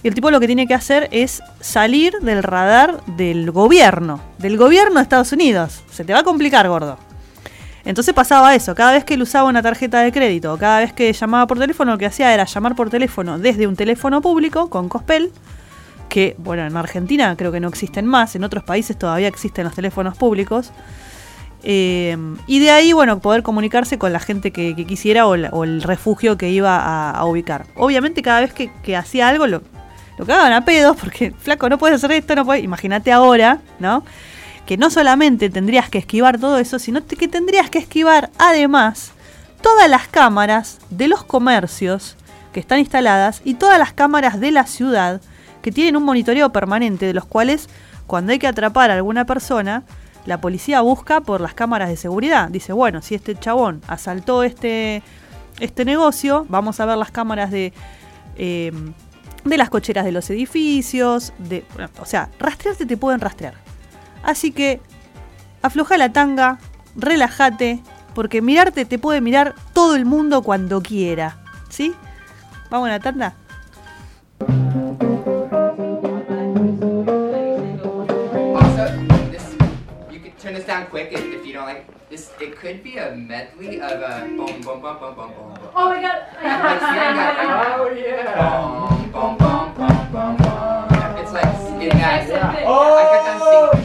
[0.08, 4.96] El tipo lo que tiene que hacer es salir del radar del gobierno, del gobierno
[4.96, 5.84] de Estados Unidos.
[5.92, 6.98] Se te va a complicar, gordo.
[7.84, 11.12] Entonces pasaba eso, cada vez que él usaba una tarjeta de crédito, cada vez que
[11.12, 14.88] llamaba por teléfono, lo que hacía era llamar por teléfono desde un teléfono público con
[14.88, 15.34] Cospel,
[16.08, 19.76] que, bueno, en Argentina creo que no existen más, en otros países todavía existen los
[19.76, 20.72] teléfonos públicos.
[21.64, 22.16] Eh,
[22.46, 26.50] y de ahí, bueno, poder comunicarse con la gente que, quisiera o, el refugio que
[26.50, 27.66] iba a, a ubicar.
[27.76, 29.64] Obviamente cada vez que, que hacía algo lo,
[30.18, 32.64] lo cagaban a pedos porque, flaco, no puedes hacer esto, no puedes...
[32.64, 34.04] Imagínate ahora, ¿no?
[34.66, 39.12] Que no solamente tendrías que esquivar todo eso, sino que tendrías que esquivar además
[39.62, 42.18] todas las cámaras de los comercios
[42.52, 45.22] que están instaladas y todas las cámaras de la ciudad
[45.62, 47.70] que tienen un monitoreo permanente de los cuales
[48.08, 49.84] cuando hay que atrapar a alguna persona,
[50.26, 52.50] la policía busca por las cámaras de seguridad.
[52.50, 55.04] Dice, bueno, si este chabón asaltó este,
[55.60, 57.74] este negocio, vamos a ver las cámaras de,
[58.38, 58.72] eh,
[59.50, 61.66] de las cocheras de los edificios, de,
[62.00, 63.56] o sea, rastrearte te pueden rastrear.
[64.24, 64.82] Así que
[65.62, 66.60] afloja la tanga,
[66.96, 67.82] relájate,
[68.14, 71.38] porque mirarte te puede mirar todo el mundo cuando quiera.
[71.70, 71.94] ¿Sí?
[72.70, 73.36] Vamos a la tanda.
[80.58, 82.32] This down quick if, if you don't like this.
[82.42, 85.58] It could be a medley of a boom boom boom boom boom boom.
[85.76, 86.24] Oh my god.
[86.38, 88.90] Like, see, I got- oh yeah.
[89.14, 91.18] Boom boom boom boom boom boom.
[91.22, 92.28] It's like in that.
[92.28, 92.50] Yeah.
[92.50, 93.77] I got done Oh singing.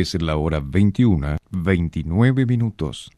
[0.00, 3.10] Es la hora 21, 29 minutos.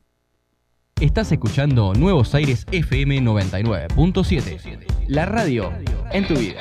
[1.01, 4.87] Estás escuchando Nuevos Aires FM 99.7.
[5.09, 5.73] La radio
[6.13, 6.61] en tu vida.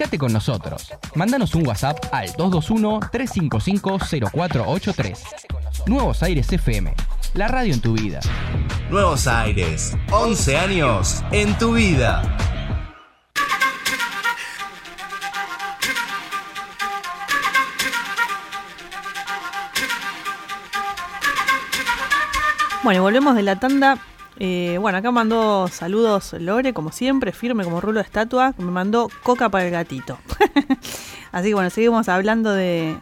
[0.00, 0.90] Comunicate con nosotros.
[1.14, 5.18] Mándanos un WhatsApp al 221-355-0483.
[5.88, 6.94] Nuevos Aires FM.
[7.34, 8.20] La radio en tu vida.
[8.88, 12.22] Nuevos Aires, 11 años en tu vida.
[22.82, 23.98] Bueno, y volvemos de la tanda.
[24.42, 28.54] Eh, bueno, acá mandó saludos Lore, como siempre, firme como rulo de estatua.
[28.56, 30.18] Me mandó coca para el gatito.
[31.32, 32.96] Así que bueno, seguimos hablando de,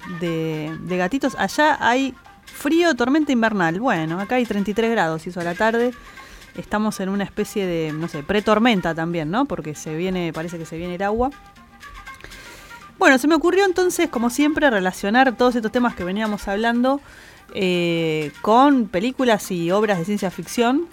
[0.83, 1.37] gatitos.
[1.37, 2.12] Allá hay
[2.44, 3.79] frío, tormenta invernal.
[3.79, 5.94] Bueno, acá hay 33 grados, hizo a la tarde.
[6.57, 9.44] Estamos en una especie de, no sé, pretormenta también, ¿no?
[9.44, 11.31] Porque se viene, parece que se viene el agua.
[12.98, 17.01] Bueno, se me ocurrió entonces, como siempre, relacionar todos estos temas que veníamos hablando
[17.55, 20.88] eh, con películas y obras de ciencia ficción.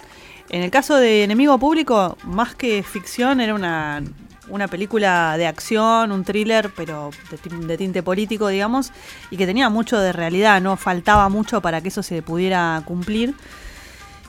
[0.50, 4.04] En el caso de Enemigo Público, más que ficción, era una,
[4.48, 8.92] una película de acción, un thriller, pero de, ti- de tinte político, digamos,
[9.32, 13.34] y que tenía mucho de realidad, no faltaba mucho para que eso se pudiera cumplir.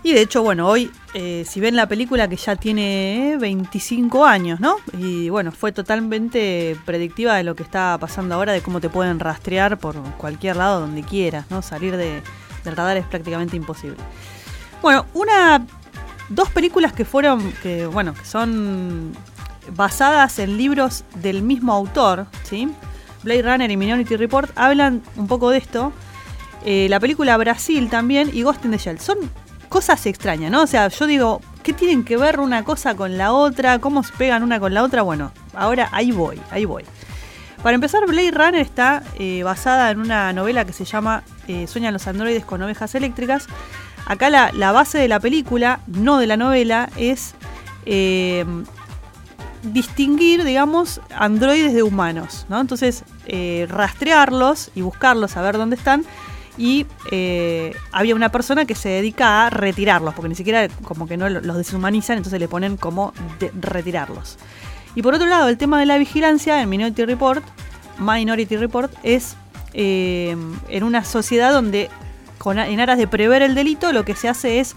[0.03, 4.25] Y de hecho, bueno, hoy, eh, si ven la película que ya tiene eh, 25
[4.25, 4.77] años, ¿no?
[4.97, 9.19] Y bueno, fue totalmente predictiva de lo que está pasando ahora, de cómo te pueden
[9.19, 11.61] rastrear por cualquier lado donde quieras, ¿no?
[11.61, 12.23] Salir de-
[12.65, 13.97] del radar es prácticamente imposible.
[14.81, 15.67] Bueno, una.
[16.29, 17.53] Dos películas que fueron.
[17.63, 19.13] que, bueno, que son
[19.75, 22.69] basadas en libros del mismo autor, ¿sí?
[23.23, 25.93] Blade Runner y Minority Report hablan un poco de esto.
[26.65, 29.01] Eh, la película Brasil también y Ghost in the Shell.
[29.01, 29.19] Son
[29.69, 30.63] cosas extrañas, ¿no?
[30.63, 33.79] O sea, yo digo, ¿qué tienen que ver una cosa con la otra?
[33.81, 35.03] ¿Cómo se pegan una con la otra?
[35.03, 36.85] Bueno, ahora ahí voy, ahí voy.
[37.63, 41.93] Para empezar, Blade Runner está eh, basada en una novela que se llama eh, Sueñan
[41.93, 43.49] los androides con ovejas eléctricas.
[44.07, 47.35] Acá la, base de la película, no de la novela, es
[47.85, 48.45] eh,
[49.63, 52.61] distinguir, digamos, androides de humanos, ¿no?
[52.61, 56.05] Entonces, eh, rastrearlos y buscarlos, saber dónde están.
[56.59, 61.17] Y eh, había una persona que se dedica a retirarlos, porque ni siquiera como que
[61.17, 63.13] no lo- los deshumanizan, entonces le ponen como
[63.61, 64.39] retirarlos.
[64.95, 67.45] Y por otro lado, el tema de la vigilancia en Minority Report,
[67.99, 69.37] Minority Report, es
[69.75, 71.91] en una sociedad donde,
[72.53, 74.75] en aras de prever el delito, lo que se hace es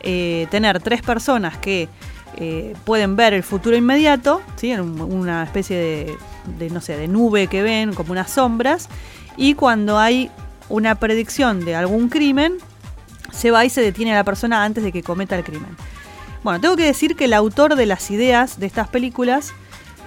[0.00, 1.88] eh, tener tres personas que
[2.36, 6.16] eh, pueden ver el futuro inmediato, en un- una especie de,
[6.58, 8.88] de, no sé, de nube que ven, como unas sombras,
[9.36, 10.30] y cuando hay
[10.68, 12.54] una predicción de algún crimen,
[13.32, 15.76] se va y se detiene a la persona antes de que cometa el crimen.
[16.42, 19.52] Bueno, tengo que decir que el autor de las ideas de estas películas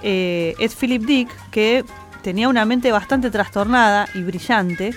[0.02, 1.84] eh, es Philip Dick, que
[2.22, 4.94] tenía una mente bastante trastornada y brillante,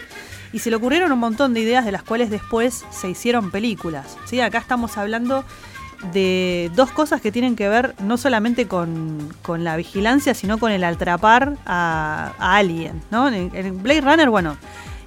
[0.54, 4.18] y se le ocurrieron un montón de ideas de las cuales después se hicieron películas.
[4.26, 4.40] ¿sí?
[4.40, 5.44] Acá estamos hablando
[6.14, 10.72] de dos cosas que tienen que ver no solamente con, con la vigilancia, sino con
[10.72, 13.02] el atrapar a, alguien.
[13.10, 13.28] ¿no?
[13.28, 14.56] En, en Blade Runner, bueno,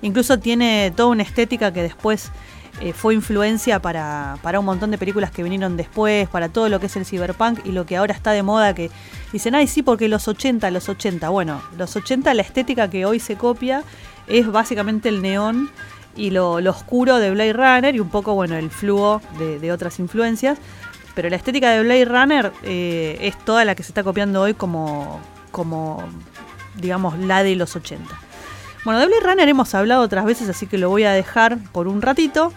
[0.02, 2.32] incluso tiene toda una estética que después
[2.80, 6.78] eh, fue influencia para, para un montón de películas que vinieron después, para todo lo
[6.78, 8.90] que es el cyberpunk y lo que ahora está de moda que
[9.32, 11.28] dicen, ay sí, porque los 80, los 80.
[11.30, 13.82] Bueno, los 80, la estética que hoy se copia
[14.26, 15.70] es básicamente el neón
[16.16, 19.98] y lo, oscuro de Blade Runner y un poco, bueno, el flujo de, de otras
[19.98, 20.58] influencias.
[21.14, 24.54] Pero la estética de Blade Runner eh, es toda la que se está copiando hoy
[24.54, 26.04] como, como,
[26.76, 28.04] digamos, la de los 80.
[28.84, 31.88] Bueno, de Blade Runner hemos hablado otras veces, así que lo voy a dejar por
[31.88, 32.52] un ratito.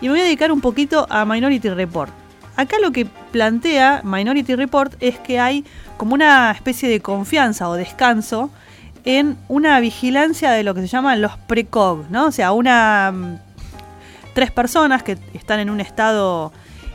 [0.00, 2.12] Y me voy a dedicar un poquito a Minority Report.
[2.56, 5.64] Acá lo que plantea Minority Report es que hay
[5.96, 8.50] como una especie de confianza o descanso
[9.04, 12.26] en una vigilancia de lo que se llaman los precog, ¿no?
[12.26, 13.38] O sea, una mm,
[14.34, 16.52] tres personas que están en un estado,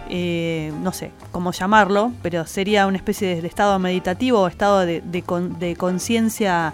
[0.10, 5.76] eh, no sé cómo llamarlo, pero sería una especie de, estado meditativo o estado de
[5.78, 6.74] conciencia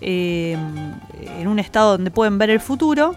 [0.00, 0.56] eh,
[1.38, 3.14] en un estado donde pueden ver el futuro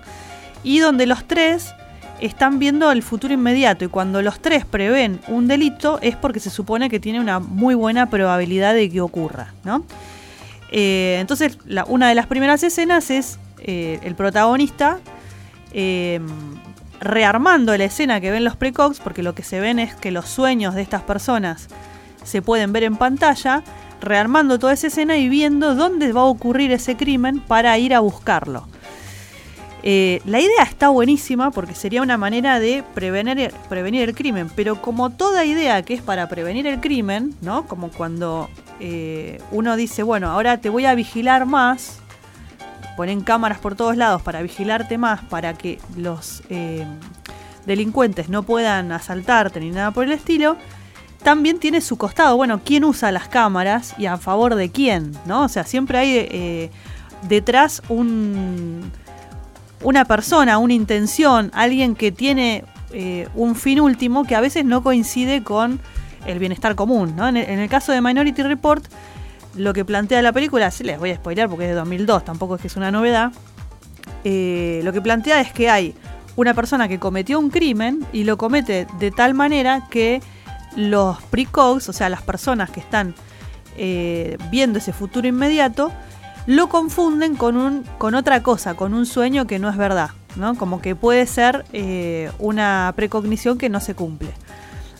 [0.63, 1.73] y donde los tres
[2.21, 6.49] están viendo el futuro inmediato y cuando los tres prevén un delito es porque se
[6.49, 9.83] supone que tiene una muy buena probabilidad de que ocurra, ¿no?
[10.71, 14.99] Eh, entonces, una de las primeras escenas es eh, el protagonista
[15.73, 16.19] eh,
[16.99, 20.27] rearmando la escena que ven los precogs, porque lo que se ven es que los
[20.27, 21.67] sueños de estas personas
[22.23, 23.63] se pueden ver en pantalla,
[24.01, 27.99] rearmando toda esa escena y viendo dónde va a ocurrir ese crimen para ir a
[27.99, 28.67] buscarlo.
[29.81, 34.81] Eh, la idea está buenísima porque sería una manera de prevenir, prevenir el crimen, pero
[34.81, 37.65] como toda idea que es para prevenir el crimen, ¿no?
[37.65, 38.49] Como cuando
[38.81, 41.99] eh, uno dice, bueno, ahora te voy a vigilar más,
[42.97, 46.85] ponen cámaras por todos lados para vigilarte más, para que los eh,
[47.65, 50.57] delincuentes no puedan asaltarte ni nada por el estilo,
[51.23, 55.43] también tiene su costado, bueno, quién usa las cámaras y a favor de quién, ¿no?
[55.43, 56.69] O sea, siempre hay
[57.27, 58.89] detrás un
[59.81, 64.83] una persona, una intención, alguien que tiene eh, un fin último que a veces no
[64.83, 65.79] coincide con
[66.25, 67.15] el bienestar común.
[67.15, 67.27] ¿no?
[67.27, 68.83] En, el, caso de Minority Report,
[69.55, 72.55] lo que plantea la película, sí les voy a spoilear porque es de 2002, tampoco
[72.55, 73.31] es que es una novedad,
[74.23, 75.95] eh, lo que plantea es que hay
[76.35, 80.21] una persona que cometió un crimen y lo comete de tal manera que
[80.75, 83.15] los precogs, o sea, las personas que están
[83.77, 85.91] eh, viendo ese futuro inmediato,
[86.49, 90.55] lo confunden con, un, con otra cosa, con un sueño que no es verdad, ¿no?
[90.55, 94.31] Como que puede ser eh, una precognición que no se cumple.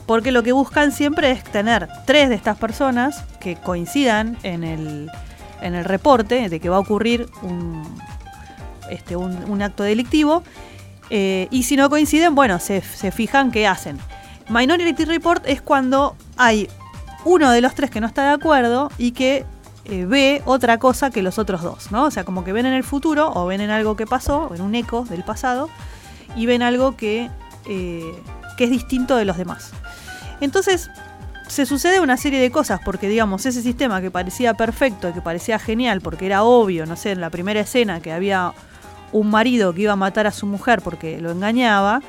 [0.06, 5.10] Porque lo que buscan siempre es tener tres de estas personas que coincidan en el,
[5.64, 7.82] en el reporte de que va a ocurrir un,
[8.92, 10.44] este, un, acto delictivo.
[11.10, 13.98] eh, y si no coinciden, bueno, se, se fijan qué hacen.
[14.50, 16.70] Minority Report es cuando hay
[17.26, 19.48] uno de los tres que no está de acuerdo y que
[19.86, 22.06] eh, ve otra cosa que los otros dos, ¿no?
[22.06, 24.62] O sea, como que ven en el futuro o ven en algo que pasó, en
[24.62, 25.70] un eco del pasado,
[26.36, 27.30] y ven algo que,
[27.66, 28.14] eh,
[28.58, 29.72] que es distinto de los demás.
[30.42, 30.90] Entonces,
[31.48, 35.58] se sucede una serie de cosas, porque digamos, ese sistema que parecía perfecto, que parecía
[35.58, 38.54] genial, porque era obvio, no sé, en la primera escena que había
[39.12, 42.02] un marido que iba a matar a su mujer porque lo engañaba,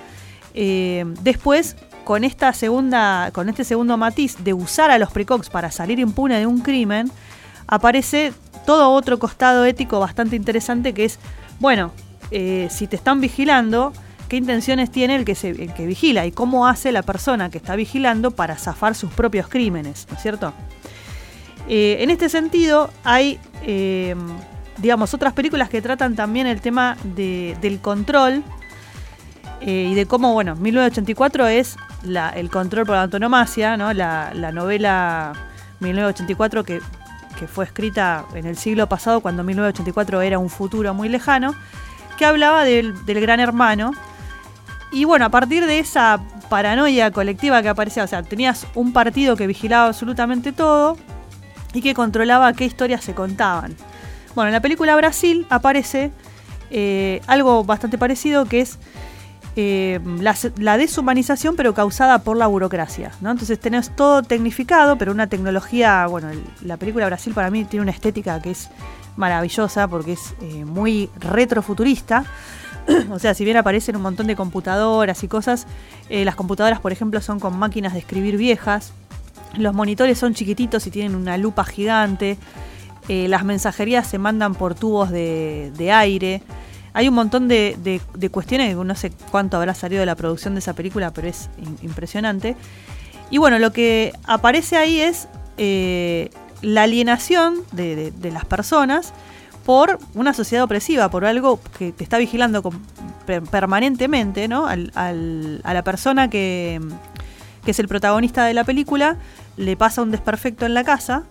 [0.55, 5.71] eh, después con esta segunda, con este segundo matiz de usar a los precogs para
[5.71, 7.11] salir impune de un crimen,
[7.71, 8.33] aparece
[8.67, 11.19] todo otro costado ético bastante interesante que es,
[11.61, 11.93] bueno,
[12.31, 13.93] eh, si te están vigilando,
[14.29, 17.77] qué intenciones tiene el que, se, que vigila y cómo hace la persona que está
[17.77, 20.53] vigilando para zafar sus propios crímenes, ¿no es cierto?
[21.69, 24.15] Eh, en este sentido, hay, eh,
[24.79, 28.43] digamos, otras películas que tratan también el tema de- del control
[29.63, 33.93] y de cómo, bueno, 1984 es la- el control por antonomasia, ¿no?
[33.93, 35.35] La, la novela
[35.81, 36.81] 1984 que,
[37.41, 41.55] que fue escrita en el siglo pasado, cuando 1984 era un futuro muy lejano,
[42.19, 43.93] que hablaba del, del gran hermano.
[44.93, 46.21] Y bueno, a partir de esa
[46.51, 50.99] paranoia colectiva que aparecía, o sea, tenías un partido que vigilaba absolutamente todo
[51.73, 53.75] y que controlaba qué historias se contaban.
[54.35, 56.11] Bueno, en la película Brasil aparece
[56.71, 58.79] eh, algo bastante parecido que es
[59.57, 59.99] eh,
[60.59, 63.11] la, deshumanización pero causada por la burocracia.
[63.19, 66.29] Entonces tenés todo tecnificado, pero una tecnología, bueno,
[66.63, 68.69] la película Brasil para mí tiene una estética que es
[69.17, 72.25] maravillosa porque es eh, muy retrofuturista.
[73.11, 75.67] o sea, si bien aparecen un montón de computadoras y cosas,
[76.09, 78.93] eh, las computadoras, por ejemplo, son con máquinas de escribir viejas.
[79.57, 82.39] Los monitores son chiquititos y tienen una lupa gigante.
[83.09, 86.45] Las mensajerías se mandan por tubos de aire.
[86.93, 90.61] Hay un montón de, de- cuestiones no sé cuánto habrá salido de la producción de
[90.61, 92.57] esa película, pero es im- impresionante.
[93.31, 96.31] Y bueno, lo que aparece ahí es eh,
[96.63, 99.13] la alienación de, de- de las personas
[99.65, 102.63] por una sociedad opresiva, por algo que te está vigilando
[103.51, 104.67] permanentemente, ¿no?
[104.67, 106.81] Al- al- a la persona que,
[107.65, 109.17] que es el protagonista de la película,
[109.57, 111.25] le pasa un desperfecto en la casa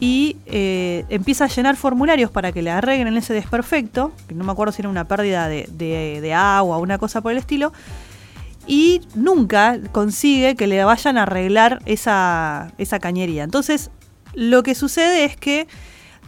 [0.00, 4.52] y eh, empieza a llenar formularios para que le arreglen ese desperfecto, que no me
[4.52, 7.72] acuerdo si era una pérdida de, de- agua o una cosa por el estilo,
[8.66, 13.44] y nunca consigue que le vayan a arreglar esa, esa cañería.
[13.44, 13.90] Entonces,
[14.34, 15.68] lo que sucede es que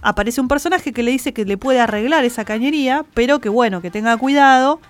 [0.03, 3.81] aparece un personaje que le dice que le puede arreglar esa cañería, pero que bueno,
[3.81, 4.81] que tenga cuidado,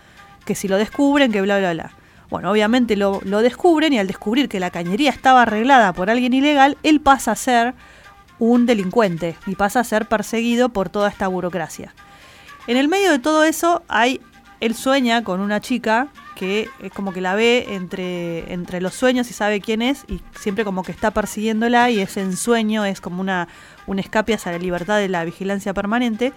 [0.45, 1.93] que si lo descubren, que bla, bla, bla.
[2.29, 6.35] Bueno, obviamente lo, lo descubren y al descubrir que la cañería estaba arreglada por alguien
[6.35, 7.75] ilegal, él pasa a ser
[8.39, 11.95] un delincuente y pasa a ser perseguido por toda esta burocracia.
[12.67, 14.21] En el medio de todo eso hay,
[14.61, 19.31] él sueña con una chica que es como que la ve entre, entre los sueños
[19.31, 23.21] y sabe quién es y siempre como que está persiguiéndola y ese ensueño es como
[23.21, 23.49] una,
[23.87, 26.33] un escape hacia la libertad de la vigilancia permanente.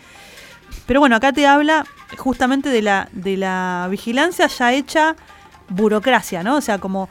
[0.86, 1.86] Pero bueno, acá te habla
[2.18, 5.16] justamente de la, de la vigilancia ya hecha
[5.68, 6.56] burocracia, ¿no?
[6.56, 7.10] O sea, como,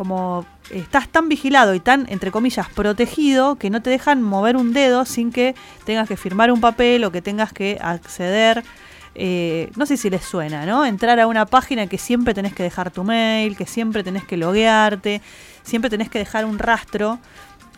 [0.00, 4.72] como estás tan vigilado y tan, entre comillas, protegido que no te dejan mover un
[4.72, 8.64] dedo sin que tengas que firmar un papel o que tengas que acceder
[9.14, 10.86] eh, no sé si les suena, ¿no?
[10.86, 14.38] Entrar a una página que siempre tenés que dejar tu mail, que siempre tenés que
[14.38, 15.20] loguearte,
[15.64, 17.18] siempre tenés que dejar un rastro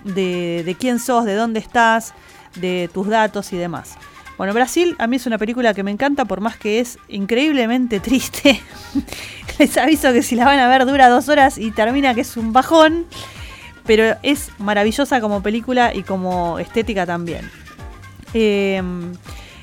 [0.04, 2.14] de, de quién sos, de dónde estás,
[2.54, 3.96] de tus datos y demás.
[4.42, 8.00] Bueno, Brasil a mí es una película que me encanta por más que es increíblemente
[8.00, 8.60] triste.
[9.60, 12.36] Les aviso que si la van a ver dura dos horas y termina que es
[12.36, 13.06] un bajón,
[13.86, 17.48] pero es maravillosa como película y como estética también.
[18.34, 18.82] Eh,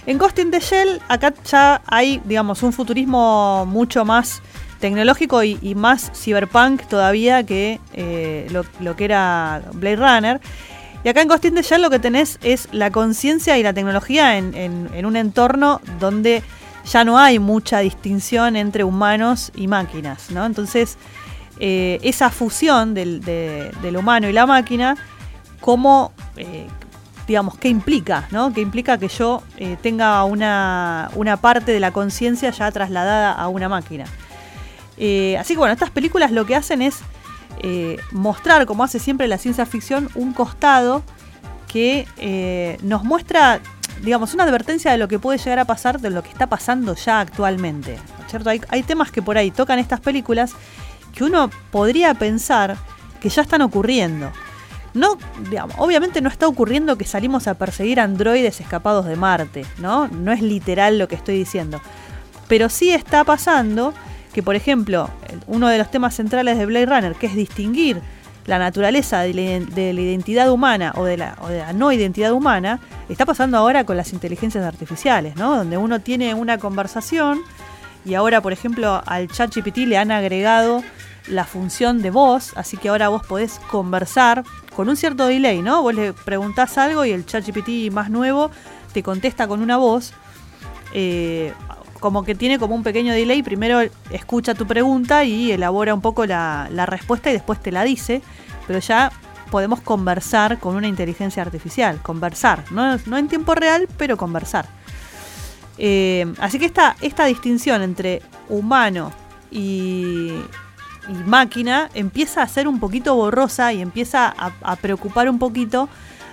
[0.06, 4.42] en Ghost in the Shell, acá ya hay, digamos, un futurismo mucho más
[4.80, 8.48] tecnológico y, más cyberpunk todavía que eh,
[8.80, 10.42] lo que era Blade Runner.
[11.04, 13.74] Y acá en Ghost in the Shell lo que tenés es la conciencia y la
[13.74, 16.44] tecnología en, un entorno donde
[16.86, 20.46] ya no hay mucha distinción entre humanos y máquinas, ¿no?
[20.46, 20.98] Entonces,
[21.60, 24.98] eh, esa fusión del, de- humano y la máquina,
[25.62, 26.68] cómo, eh,
[27.28, 28.52] digamos, qué implica, ¿no?
[28.54, 31.10] ¿Qué implica que yo eh, tenga una,
[31.42, 34.04] parte de la conciencia ya trasladada a una máquina?
[35.40, 37.00] Así que bueno, estas películas lo que hacen es
[37.60, 41.04] eh, mostrar, como hace siempre la ciencia ficción, un costado
[41.68, 43.60] que eh, nos muestra,
[44.02, 46.96] digamos, una advertencia de lo que puede llegar a pasar, de lo que está pasando
[46.96, 47.98] ya actualmente.
[48.18, 48.50] ¿no es ¿cierto?
[48.50, 50.54] Hay, temas que por ahí tocan estas películas
[51.14, 52.78] que uno podría pensar
[53.22, 54.32] que ya están ocurriendo.
[54.94, 55.18] No,
[55.78, 60.08] obviamente no está ocurriendo que salimos a perseguir androides escapados de Marte, ¿no?
[60.08, 61.80] No es literal lo que estoy diciendo.
[62.48, 63.94] Pero sí está pasando
[64.34, 65.10] que, por ejemplo,
[65.48, 68.02] uno de los temas centrales de Blade Runner, que es distinguir
[68.46, 71.74] la naturaleza de la, iden- de la identidad humana o de la, o de la
[71.74, 75.56] no identidad humana, está pasando ahora con las inteligencias artificiales, ¿no?
[75.58, 77.42] Donde uno tiene una conversación
[78.06, 80.84] y ahora, por ejemplo, al ChatGPT le han agregado
[81.28, 84.44] la función de voz, así que ahora vos podés conversar
[84.76, 85.84] con un cierto delay, ¿no?
[85.84, 88.50] Vos le preguntás algo y el ChatGPT más nuevo
[88.94, 90.14] te contesta con una voz.
[90.94, 91.54] eh,
[92.00, 93.82] como que tiene como un pequeño delay, primero
[94.12, 98.22] escucha tu pregunta y elabora un poco la, respuesta y después te la dice,
[98.68, 99.12] pero ya
[99.52, 104.68] podemos conversar con una inteligencia artificial, conversar, no, no en tiempo real, pero conversar.
[105.78, 109.12] Eh, así que esta, esta distinción entre humano
[109.50, 110.34] y,
[111.08, 115.90] y máquina empieza a ser un poquito borrosa y empieza a preocupar un poquito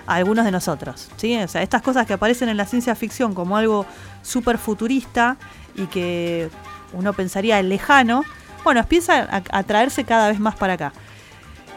[0.07, 1.09] algunos de nosotros.
[1.17, 1.37] ¿sí?
[1.37, 3.85] O sea, estas cosas que aparecen en la ciencia ficción como algo
[4.23, 5.37] súper futurista
[5.75, 6.49] y que
[6.93, 8.23] uno pensaría lejano,
[8.63, 10.93] bueno, empieza a, a traerse cada vez más para acá.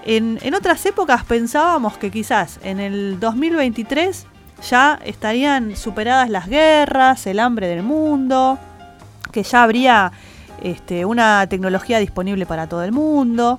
[0.05, 4.27] En, en otras épocas pensábamos que quizás en el 2023
[4.69, 8.59] ya estarían superadas las guerras, el hambre del mundo,
[9.31, 10.13] que ya habría
[10.63, 13.59] este, una tecnología disponible para todo el mundo.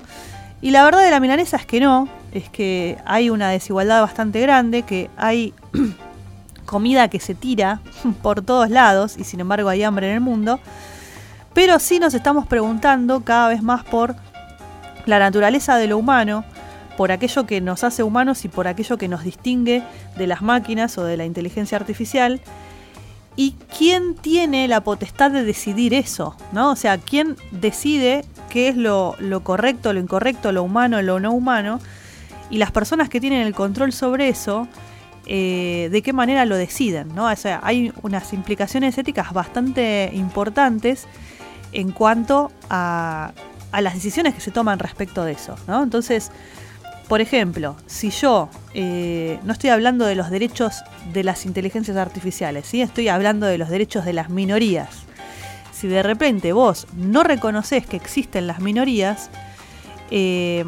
[0.61, 4.39] Y la verdad de la milanesa es que no, es que hay una desigualdad bastante
[4.41, 5.53] grande, que hay
[6.65, 7.81] comida que se tira
[8.21, 10.59] por todos lados y sin embargo hay hambre en el mundo.
[11.53, 14.15] Pero sí nos estamos preguntando cada vez más por
[15.05, 16.45] la naturaleza de lo humano,
[16.95, 19.83] por aquello que nos hace humanos y por aquello que nos distingue
[20.15, 22.39] de las máquinas o de la inteligencia artificial.
[23.35, 26.35] ¿Y quién tiene la potestad de decidir eso?
[26.51, 26.71] ¿no?
[26.71, 31.79] O sea, ¿quién decide qué es lo, correcto, lo incorrecto, lo humano, lo no humano?
[32.49, 34.67] Y las personas que tienen el control sobre eso,
[35.25, 37.15] eh, ¿de qué manera lo deciden?
[37.15, 37.31] ¿no?
[37.31, 41.07] O sea, hay unas implicaciones éticas bastante importantes
[41.71, 43.31] en cuanto a,
[43.71, 45.55] a las decisiones que se toman respecto de eso.
[45.67, 45.81] ¿no?
[45.83, 46.31] Entonces,
[47.11, 50.81] por ejemplo, si yo eh, no estoy hablando de los derechos
[51.11, 52.81] de las inteligencias artificiales, ¿sí?
[52.81, 54.87] estoy hablando de los derechos de las minorías.
[55.73, 59.29] Si de repente vos no reconoces que existen las minorías,
[60.09, 60.63] eh,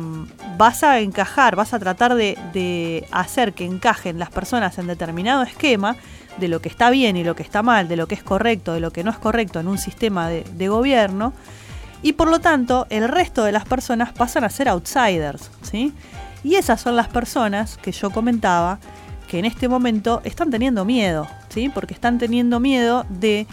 [0.57, 5.95] vas a encajar, vas a tratar de, hacer que encajen las personas en determinado esquema
[6.39, 8.73] de lo que está bien y lo que está mal, de lo que es correcto,
[8.73, 11.31] de lo que no es correcto en un sistema de, de gobierno,
[12.01, 15.93] y por lo tanto el resto de las personas pasan a ser outsiders, ¿sí?
[16.43, 18.79] Y esas son las personas que yo comentaba
[19.27, 21.69] que en este momento están teniendo miedo, ¿sí?
[21.69, 23.47] Porque están teniendo miedo de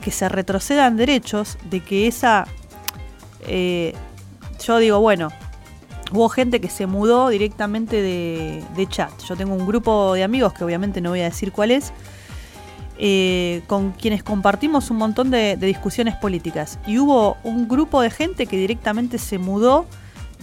[0.00, 2.46] que se retrocedan derechos, de que esa...
[3.46, 3.94] eh,
[4.64, 5.30] yo digo, bueno,
[6.12, 9.10] hubo gente que se mudó directamente de, chat.
[9.26, 11.92] Yo tengo un grupo de amigos, que obviamente no voy a decir cuál es,
[12.98, 16.78] eh, con quienes compartimos un montón de discusiones políticas.
[16.86, 19.86] Y hubo un grupo de gente que directamente se mudó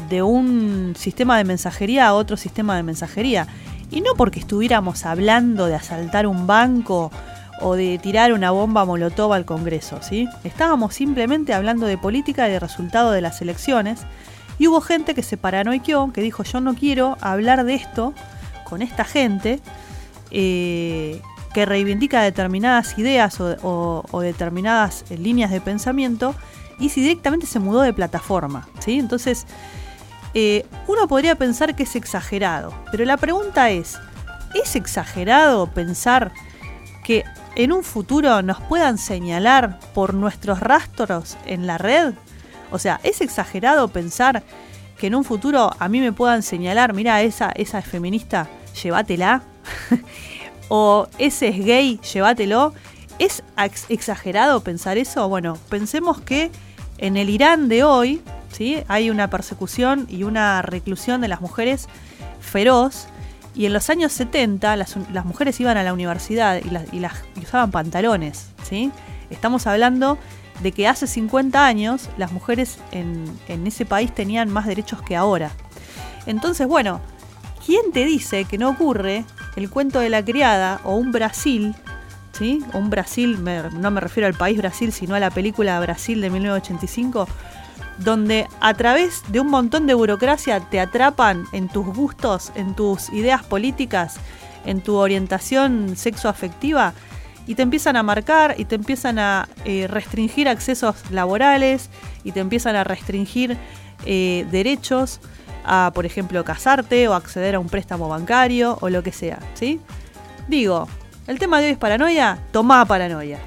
[0.10, 3.48] de un sistema de mensajería a otro sistema de mensajería.
[3.92, 7.12] Y no porque estuviéramos hablando de asaltar un banco
[7.60, 10.28] o de tirar una bomba molotov al Congreso, ¿sí?
[10.44, 14.02] Estábamos simplemente hablando de política y de resultado de las elecciones.
[14.58, 18.14] Y hubo gente que se paranoiqueó, que dijo yo no quiero hablar de esto
[18.64, 19.60] con esta gente.
[20.32, 21.22] eh,
[21.54, 26.34] que reivindica determinadas ideas o, o- determinadas eh, líneas de pensamiento
[26.80, 28.70] y si directamente se mudó de plataforma.
[28.80, 28.98] ¿sí?
[28.98, 29.46] Entonces,
[30.34, 33.98] eh, uno podría pensar que es exagerado, pero la pregunta es,
[34.54, 36.32] ¿es exagerado pensar
[37.04, 37.24] que
[37.56, 42.14] en un futuro nos puedan señalar por nuestros rastros en la red?
[42.72, 44.44] O sea, ¿es exagerado pensar
[44.98, 48.48] que en un futuro a mí me puedan señalar, mira, esa, esa es feminista,
[48.82, 49.42] llévatela?
[50.70, 52.74] o ese es gay, llévatelo.
[53.20, 55.28] ¿Es ex- exagerado pensar eso?
[55.28, 56.50] Bueno, pensemos que
[56.98, 58.22] en el Irán de hoy,
[58.88, 61.88] Hay una persecución y una reclusión de las mujeres
[62.40, 63.08] feroz.
[63.56, 64.96] Y en los años 70 las,
[65.26, 68.92] mujeres iban a la universidad y, usaban pantalones, ¿sí?
[69.30, 70.18] Estamos hablando
[70.62, 75.52] de que hace 50 años las mujeres en, ese país tenían más derechos que ahora.
[76.26, 77.02] Entonces, bueno,
[77.66, 79.26] ¿quién te dice que no ocurre
[79.58, 81.76] el cuento de la criada o un Brasil,
[82.32, 82.64] ¿sí?
[82.74, 87.28] Un Brasil, no me refiero al país Brasil, sino a la película Brasil de 1985,
[87.98, 93.10] donde a través de un montón de burocracia te atrapan en tus gustos, en tus
[93.10, 94.16] ideas políticas,
[94.66, 96.94] en tu orientación sexoafectiva
[97.48, 101.90] y te empiezan a marcar y te empiezan a eh, restringir accesos laborales
[102.24, 103.58] y te empiezan a restringir
[104.06, 105.20] eh, derechos
[105.64, 109.80] a, por ejemplo, casarte o acceder a un préstamo bancario o lo que sea, ¿sí?
[110.48, 110.88] Digo,
[111.28, 113.40] el tema de hoy es paranoia, tomá paranoia.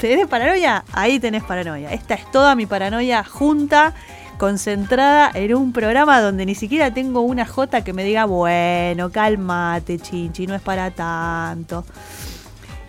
[0.00, 0.84] ¿Tenés paranoia?
[0.92, 1.92] Ahí tenés paranoia.
[1.92, 3.94] Esta es toda mi paranoia junta,
[4.38, 9.98] concentrada en un programa donde ni siquiera tengo una J que me diga, bueno, cálmate,
[9.98, 11.84] chinchi, no es para tanto.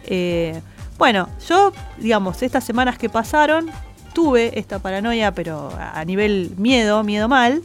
[0.04, 0.62] Eh,
[1.00, 3.72] bueno, yo, digamos, estas semanas que pasaron,
[4.14, 7.64] tuve esta paranoia, pero a nivel miedo, miedo mal.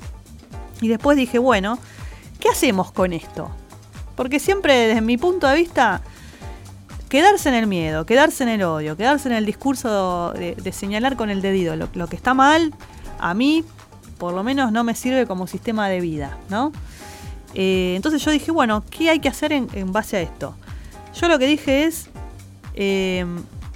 [0.81, 1.79] Y después dije, bueno,
[2.41, 3.51] ¿qué hacemos con esto?
[4.17, 6.01] Porque siempre desde mi punto de vista,
[7.09, 11.31] quedarse en el miedo, quedarse en el odio, quedarse en el discurso de, señalar con
[11.31, 12.75] el dedito lo, que está mal,
[13.19, 13.65] a mí
[14.19, 16.73] por lo menos no me sirve como sistema de vida, ¿no?
[17.55, 20.57] Eh, entonces yo dije, bueno, ¿qué hay que hacer en, en base a esto?
[21.15, 22.09] Yo lo que dije es,
[22.75, 23.25] eh,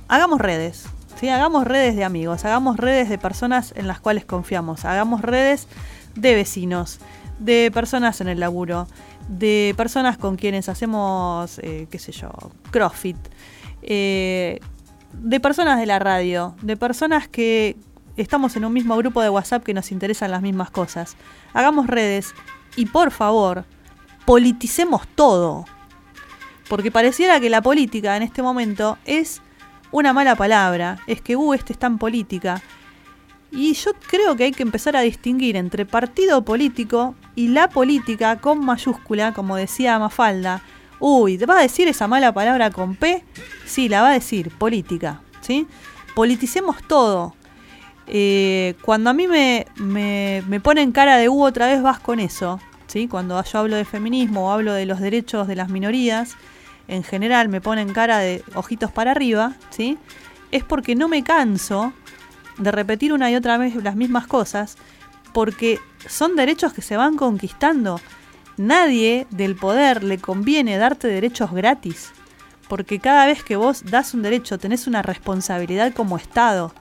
[0.09, 0.87] hagamos redes,
[1.21, 1.29] ¿sí?
[1.29, 5.69] hagamos redes de amigos, hagamos redes de personas en las cuales confiamos, hagamos redes
[6.17, 6.99] de vecinos,
[7.39, 8.89] de personas en el laburo,
[9.29, 12.31] de personas con quienes hacemos, eh, qué sé yo,
[12.71, 13.17] CrossFit,
[13.83, 14.59] eh,
[15.13, 17.77] de personas de la radio, de personas que
[18.17, 21.17] estamos en un mismo grupo de WhatsApp que nos interesan las mismas cosas.
[21.53, 22.35] Hagamos redes
[22.77, 23.65] y por favor,
[24.25, 25.65] politicemos todo.
[26.69, 29.41] Porque pareciera que la política en este momento es
[29.91, 32.61] una mala palabra, es que, uh, este está en política.
[33.51, 38.41] Y yo creo que hay que empezar a distinguir entre partido político y la política
[38.41, 40.63] con mayúscula, como decía Mafalda.
[41.01, 43.25] Uy, ¿te va a decir esa mala palabra con P?
[43.65, 45.23] Sí, la va a decir, política.
[45.41, 45.67] ¿sí?
[46.15, 47.35] Politicemos todo.
[48.07, 52.21] Eh, cuando a mí me, me, me ponen cara de U otra vez vas con
[52.21, 53.07] eso, ¿sí?
[53.07, 56.37] cuando yo hablo de feminismo o hablo de los derechos de las minorías,
[56.89, 59.99] en general me ponen cara de ojitos para arriba, ¿sí?
[60.51, 61.93] es porque no me canso
[62.59, 64.77] de repetir una y otra vez las mismas cosas,
[65.33, 68.01] porque son derechos que se van conquistando.
[68.57, 72.11] Nadie del poder le conviene darte derechos gratis,
[72.69, 76.75] porque cada vez que vos das un derecho tenés una responsabilidad como Estado.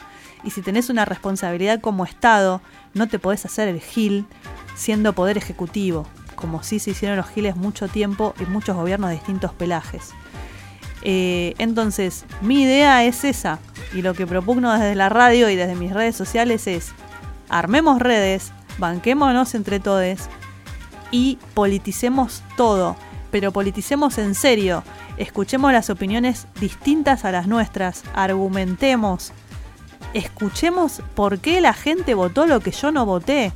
[0.43, 2.61] Y si tenés una responsabilidad como Estado,
[2.93, 4.25] no te podés hacer el gil
[4.75, 9.15] siendo poder ejecutivo, como sí se hicieron los giles mucho tiempo y muchos gobiernos de
[9.15, 10.11] distintos pelajes.
[11.03, 13.59] Eh, entonces, mi idea es esa,
[13.93, 16.91] y lo que propugno desde la radio y desde mis redes sociales es,
[17.49, 20.17] armemos redes, banquémonos entre todos
[21.11, 22.95] y politicemos todo,
[23.31, 24.83] pero politicemos en serio,
[25.17, 29.31] escuchemos las opiniones distintas a las nuestras, argumentemos,
[30.13, 33.53] escuchemos por qué la gente votó lo que yo no voté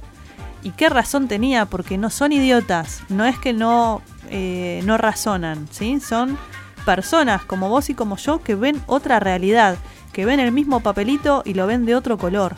[0.64, 5.68] y qué razón tenía, porque no son idiotas, no es que no, eh, no razonan,
[5.72, 6.00] ¿sí?
[6.00, 6.38] son
[6.86, 9.78] personas como vos y como yo que ven otra realidad,
[10.12, 12.56] que ven el mismo papelito y lo ven de otro color.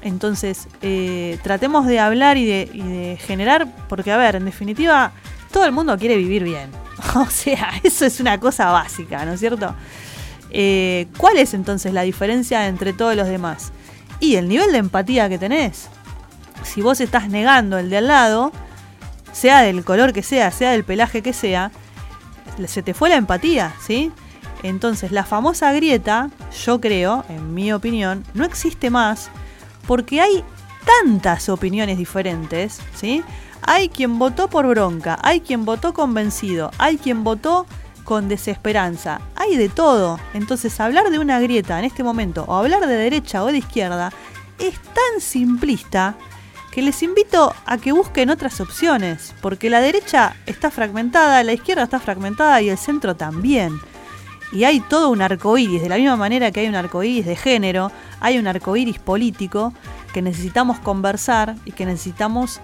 [0.00, 5.12] Entonces, eh, tratemos de hablar y de, generar, porque a ver, en definitiva,
[5.52, 6.70] todo el mundo quiere vivir bien.
[7.14, 9.74] O sea, eso es una cosa básica, ¿no es cierto?
[10.50, 13.72] Eh, ¿Cuál es entonces la diferencia entre todos los demás?
[14.20, 15.88] Y el nivel de empatía que tenés.
[16.64, 18.52] Si vos estás negando el de al lado,
[19.32, 21.70] sea del color que sea, sea del pelaje que sea,
[22.66, 24.10] se te fue la empatía, ¿sí?
[24.62, 26.30] Entonces, la famosa grieta,
[26.64, 29.30] yo creo, en mi opinión, no existe más
[29.86, 30.44] porque hay
[30.84, 33.22] tantas opiniones diferentes, ¿sí?
[33.62, 37.66] Hay quien votó por bronca, hay quien votó convencido, hay quien votó
[38.08, 39.20] con desesperanza.
[39.36, 40.18] Hay de todo.
[40.32, 44.12] Entonces hablar de una grieta en este momento o hablar de derecha o de izquierda
[44.58, 46.14] es tan simplista
[46.70, 51.82] que les invito a que busquen otras opciones, porque la derecha está fragmentada, la izquierda
[51.82, 53.78] está fragmentada y el centro también.
[54.52, 57.92] Y hay todo un arcoíris, de la misma manera que hay un arcoíris de género,
[58.20, 59.72] hay un arcoíris político
[60.12, 62.60] que necesitamos conversar y que necesitamos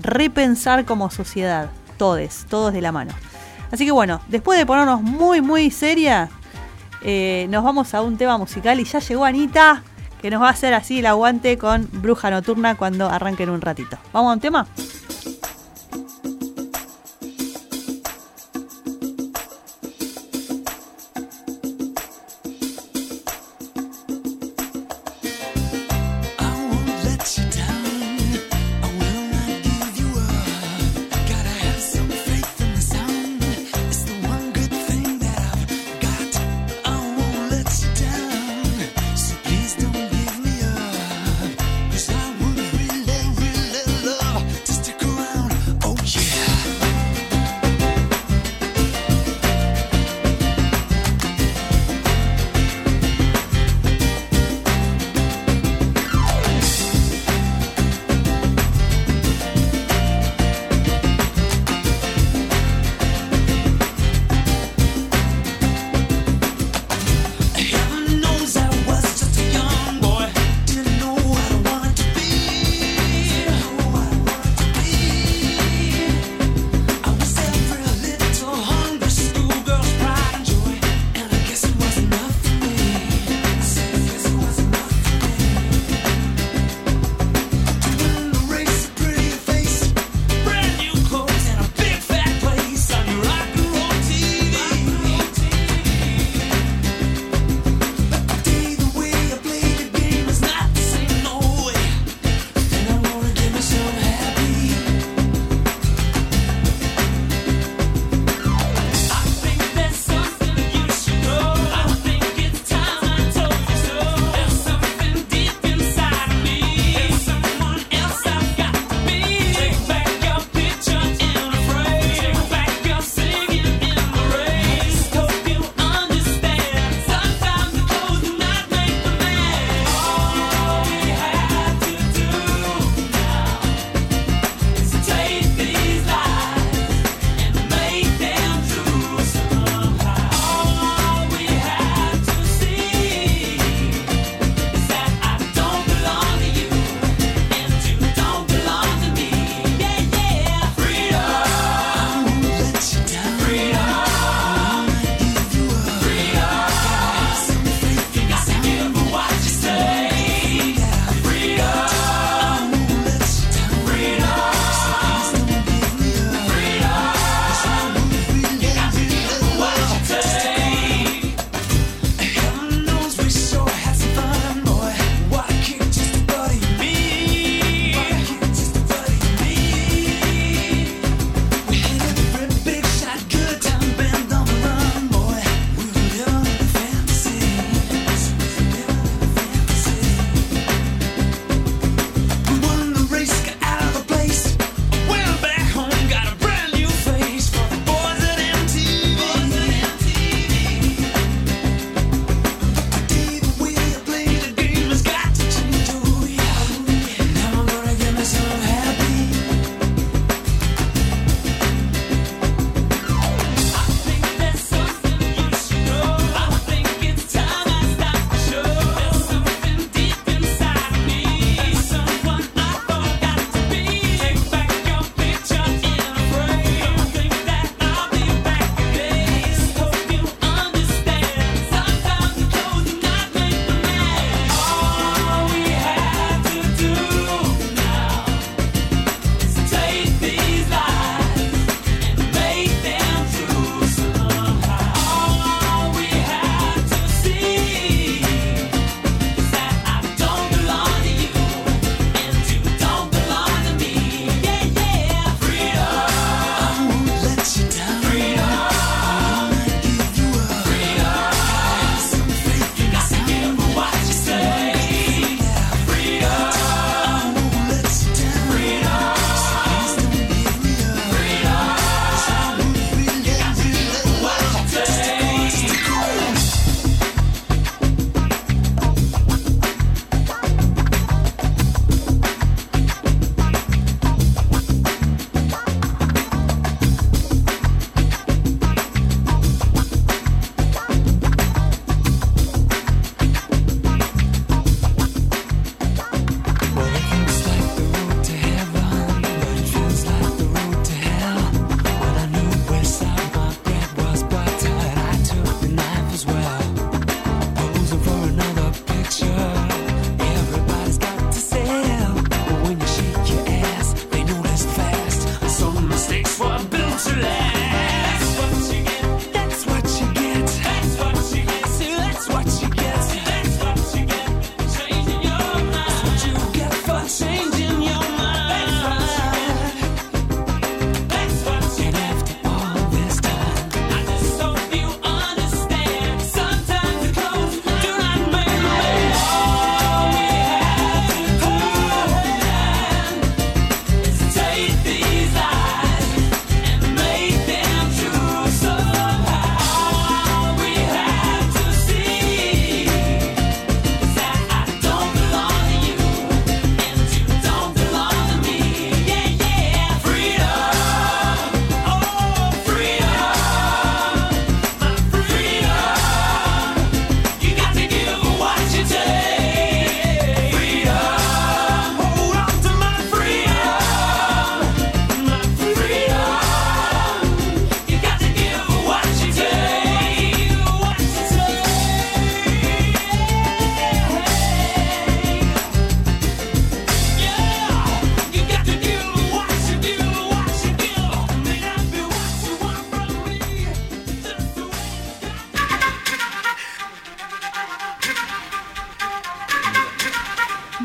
[0.00, 3.12] repensar como sociedad, todos, todos de la mano.
[3.72, 6.28] Así que bueno, después de ponernos muy, muy seria,
[7.02, 9.82] eh, nos vamos a un tema musical y ya llegó Anita,
[10.22, 13.98] que nos va a hacer así el aguante con Bruja Nocturna cuando arranquen un ratito.
[14.12, 14.66] ¿Vamos a un tema?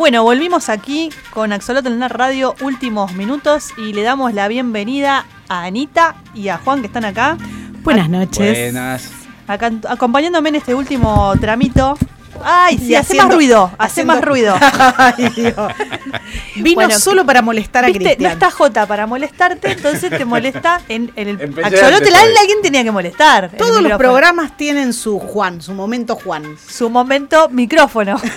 [0.09, 5.27] Bueno, volvimos aquí con Axolotl en la radio, últimos minutos, y le damos la bienvenida
[5.47, 7.37] a Anita y a Juan que están acá.
[7.83, 8.57] Buenas noches.
[8.73, 9.11] Buenas.
[9.45, 11.95] Acá, acompañándome en este último tramito.
[12.43, 14.55] Ay, sí, Y hace haciendo- más ruido, hace haciendo- más ruido.
[14.97, 15.71] Ay, Dios.
[16.63, 18.31] Vino Bueno, solo para molestar a Viste, no Cristian.
[18.33, 22.37] está Jota para molestarte, entonces te molesta en, en el Land, hoy.
[22.39, 23.51] alguien tenía que molestar.
[23.57, 23.97] Todos los micrófono.
[23.97, 26.57] programas tienen su Juan, su momento Juan.
[26.67, 28.19] Su momento micrófono.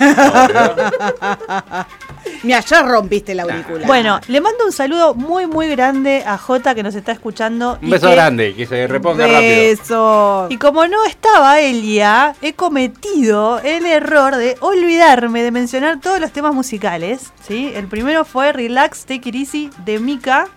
[2.43, 3.87] Mira, ya rompiste la auricular.
[3.87, 7.77] Bueno, le mando un saludo muy, muy grande a Jota que nos está escuchando.
[7.81, 9.49] Un y beso que- grande, que se reponga rápido.
[9.55, 10.47] Beso.
[10.49, 16.31] Y como no estaba Elia, he cometido el error de olvidarme de mencionar todos los
[16.31, 17.31] temas musicales.
[17.47, 17.71] ¿sí?
[17.75, 20.47] El primero fue Relax, Take It Easy de Mika.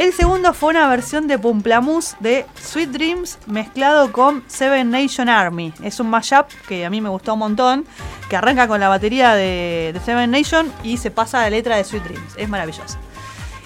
[0.00, 5.74] El segundo fue una versión de Pumplamus de Sweet Dreams mezclado con Seven Nation Army.
[5.82, 7.84] Es un mashup que a mí me gustó un montón,
[8.30, 11.84] que arranca con la batería de, Seven Nation y se pasa a la letra de
[11.84, 12.32] Sweet Dreams.
[12.38, 12.96] Es maravilloso.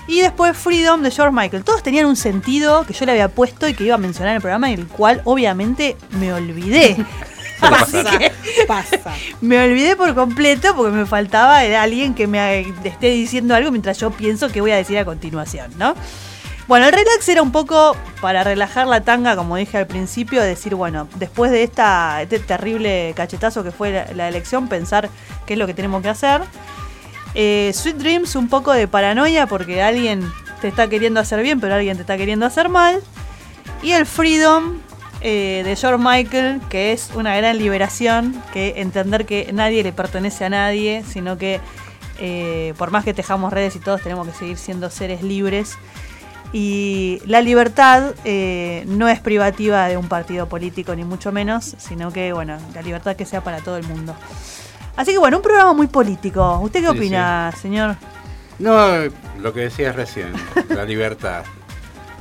[0.09, 1.63] Y después Freedom de George Michael.
[1.63, 4.37] Todos tenían un sentido que yo le había puesto y que iba a mencionar en
[4.37, 6.97] el programa, el cual obviamente me olvidé.
[7.61, 8.33] Así Pasa, que
[8.67, 9.13] pasa.
[9.41, 14.11] me olvidé por completo porque me faltaba alguien que me esté diciendo algo mientras yo
[14.11, 15.95] pienso que voy a decir a continuación, ¿no?
[16.67, 20.75] Bueno, el relax era un poco para relajar la tanga, como dije al principio, decir,
[20.75, 25.11] bueno, después de esta, este terrible cachetazo que fue la, la elección, pensar
[25.47, 26.41] qué es lo que tenemos que hacer.
[27.35, 30.31] Eh, Sweet Dreams, un poco de paranoia porque alguien
[30.63, 33.01] te está queriendo hacer bien, pero alguien te está queriendo hacer mal.
[33.83, 34.79] Y el Freedom
[35.25, 40.45] eh, de George Michael, que es una gran liberación, que entender que nadie le pertenece
[40.45, 41.61] a nadie, sino que
[42.21, 45.77] eh, por más que tejamos redes y todos tenemos que seguir siendo seres libres.
[46.53, 52.13] Y la libertad eh, no es privativa de un partido político, ni mucho menos, sino
[52.13, 54.15] que, bueno, la libertad que sea para todo el mundo.
[54.97, 56.61] Así que, bueno, un programa muy político.
[56.61, 57.97] ¿Usted qué Sí, opina, señor?
[58.61, 58.87] No,
[59.41, 60.33] lo que decías recién,
[60.69, 61.43] la libertad.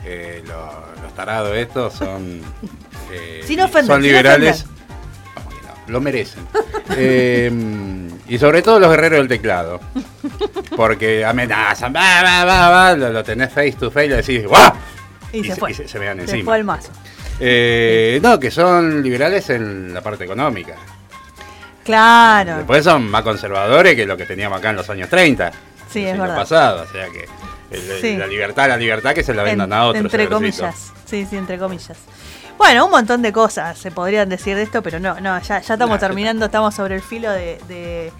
[0.05, 2.41] Eh, lo- los tarados estos son.
[3.13, 4.65] Eh, Sin ofender, son sin liberales.
[4.65, 6.43] No, lo merecen.
[6.95, 7.49] Eh,
[8.27, 9.79] y sobre todo los guerreros del teclado.
[10.75, 14.45] Porque amenazan, va, va, va, va, lo, lo tenés face to face y le decís,
[14.45, 14.71] ¡guau!
[15.31, 15.71] Y, se, fue.
[15.71, 16.43] y se, se vean Se encima.
[16.45, 16.91] fue al mazo.
[17.39, 20.75] Eh, no, que son liberales en la parte económica.
[21.83, 22.57] Claro.
[22.57, 25.51] Después son más conservadores que lo que teníamos acá en los años 30.
[25.89, 26.35] Sí, es verdad.
[26.35, 26.83] pasado.
[26.83, 27.25] O sea que
[27.75, 28.17] el- el- Sí.
[28.17, 30.03] la libertad, la libertad que se la vendan En- a otros.
[30.03, 30.91] Entre comillas.
[31.05, 31.97] Sí, sí, entre comillas.
[32.57, 35.73] Bueno, un montón de cosas se podrían decir de esto, pero no, no, ya, ya
[35.73, 38.11] estamos Nah, terminando, estamos sobre el filo de, de-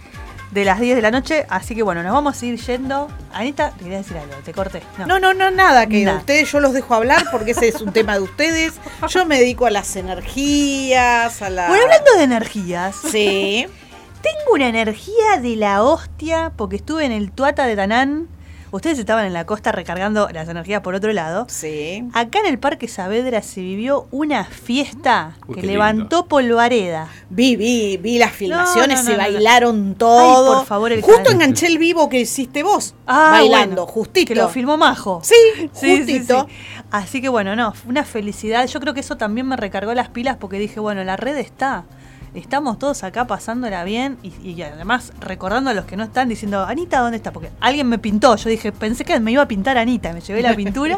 [0.52, 3.08] de las 10 de la noche, así que bueno, nos vamos a ir yendo.
[3.34, 4.84] Anita, te quería decir algo, te corté.
[5.00, 6.20] No, No, no, no, nada, que Nada.
[6.20, 8.74] ustedes yo los dejo hablar porque ese es un tema de ustedes.
[9.10, 11.68] Yo me dedico a las energías, a la...
[11.70, 13.66] Bueno, hablando de energías, Sí.
[14.22, 18.28] tengo una energía de la hostia porque estuve en el Tuata de Tanán.
[18.74, 21.46] Ustedes estaban en la costa recargando las energías por otro lado.
[21.48, 22.04] Sí.
[22.14, 27.08] Acá en el Parque Saavedra se vivió una fiesta Uy, que levantó polvareda.
[27.30, 29.32] Vi, vi, vi las filmaciones, no, no, se no, no.
[29.32, 30.52] bailaron todo.
[30.54, 31.34] Ay, por favor, el Justo canal.
[31.34, 34.28] enganché el vivo que hiciste vos, Ah, bailando, bueno, justito.
[34.34, 35.22] Que lo filmó Majo.
[35.24, 36.48] Sí, Sí, sí, justito.
[36.50, 36.56] sí.
[36.90, 38.66] Así que bueno, no, fue una felicidad.
[38.68, 41.86] Yo creo que eso también me recargó las pilas porque dije, bueno, la red está.
[42.34, 46.64] Estamos todos acá pasándola bien y, y además recordando a los que no están diciendo,
[46.66, 47.32] Anita, ¿dónde está?
[47.32, 48.36] Porque alguien me pintó.
[48.36, 50.14] Yo dije, pensé que me iba a pintar Anita.
[50.14, 50.98] Me llevé la pintura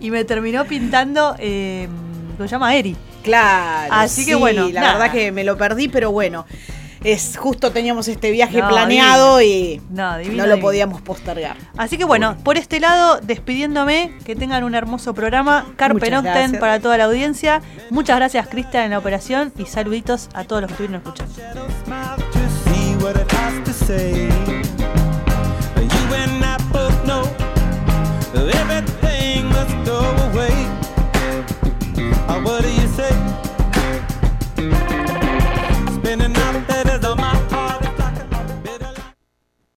[0.00, 1.88] y me terminó pintando, eh,
[2.38, 2.96] lo llama Eri.
[3.22, 3.92] Claro.
[3.92, 4.92] Así que bueno, la nada.
[4.94, 6.46] verdad que me lo perdí, pero bueno
[7.04, 11.56] es justo teníamos este viaje planeado y no, lo podíamos postergar.
[11.76, 15.66] Así que bueno, por este lado, despidiéndome, que tengan un hermoso programa.
[15.76, 17.62] Carpe Noctem para toda la audiencia.
[17.90, 21.34] Muchas gracias, Cristian, en la operación y saluditos a todos los que estuvieron escuchando.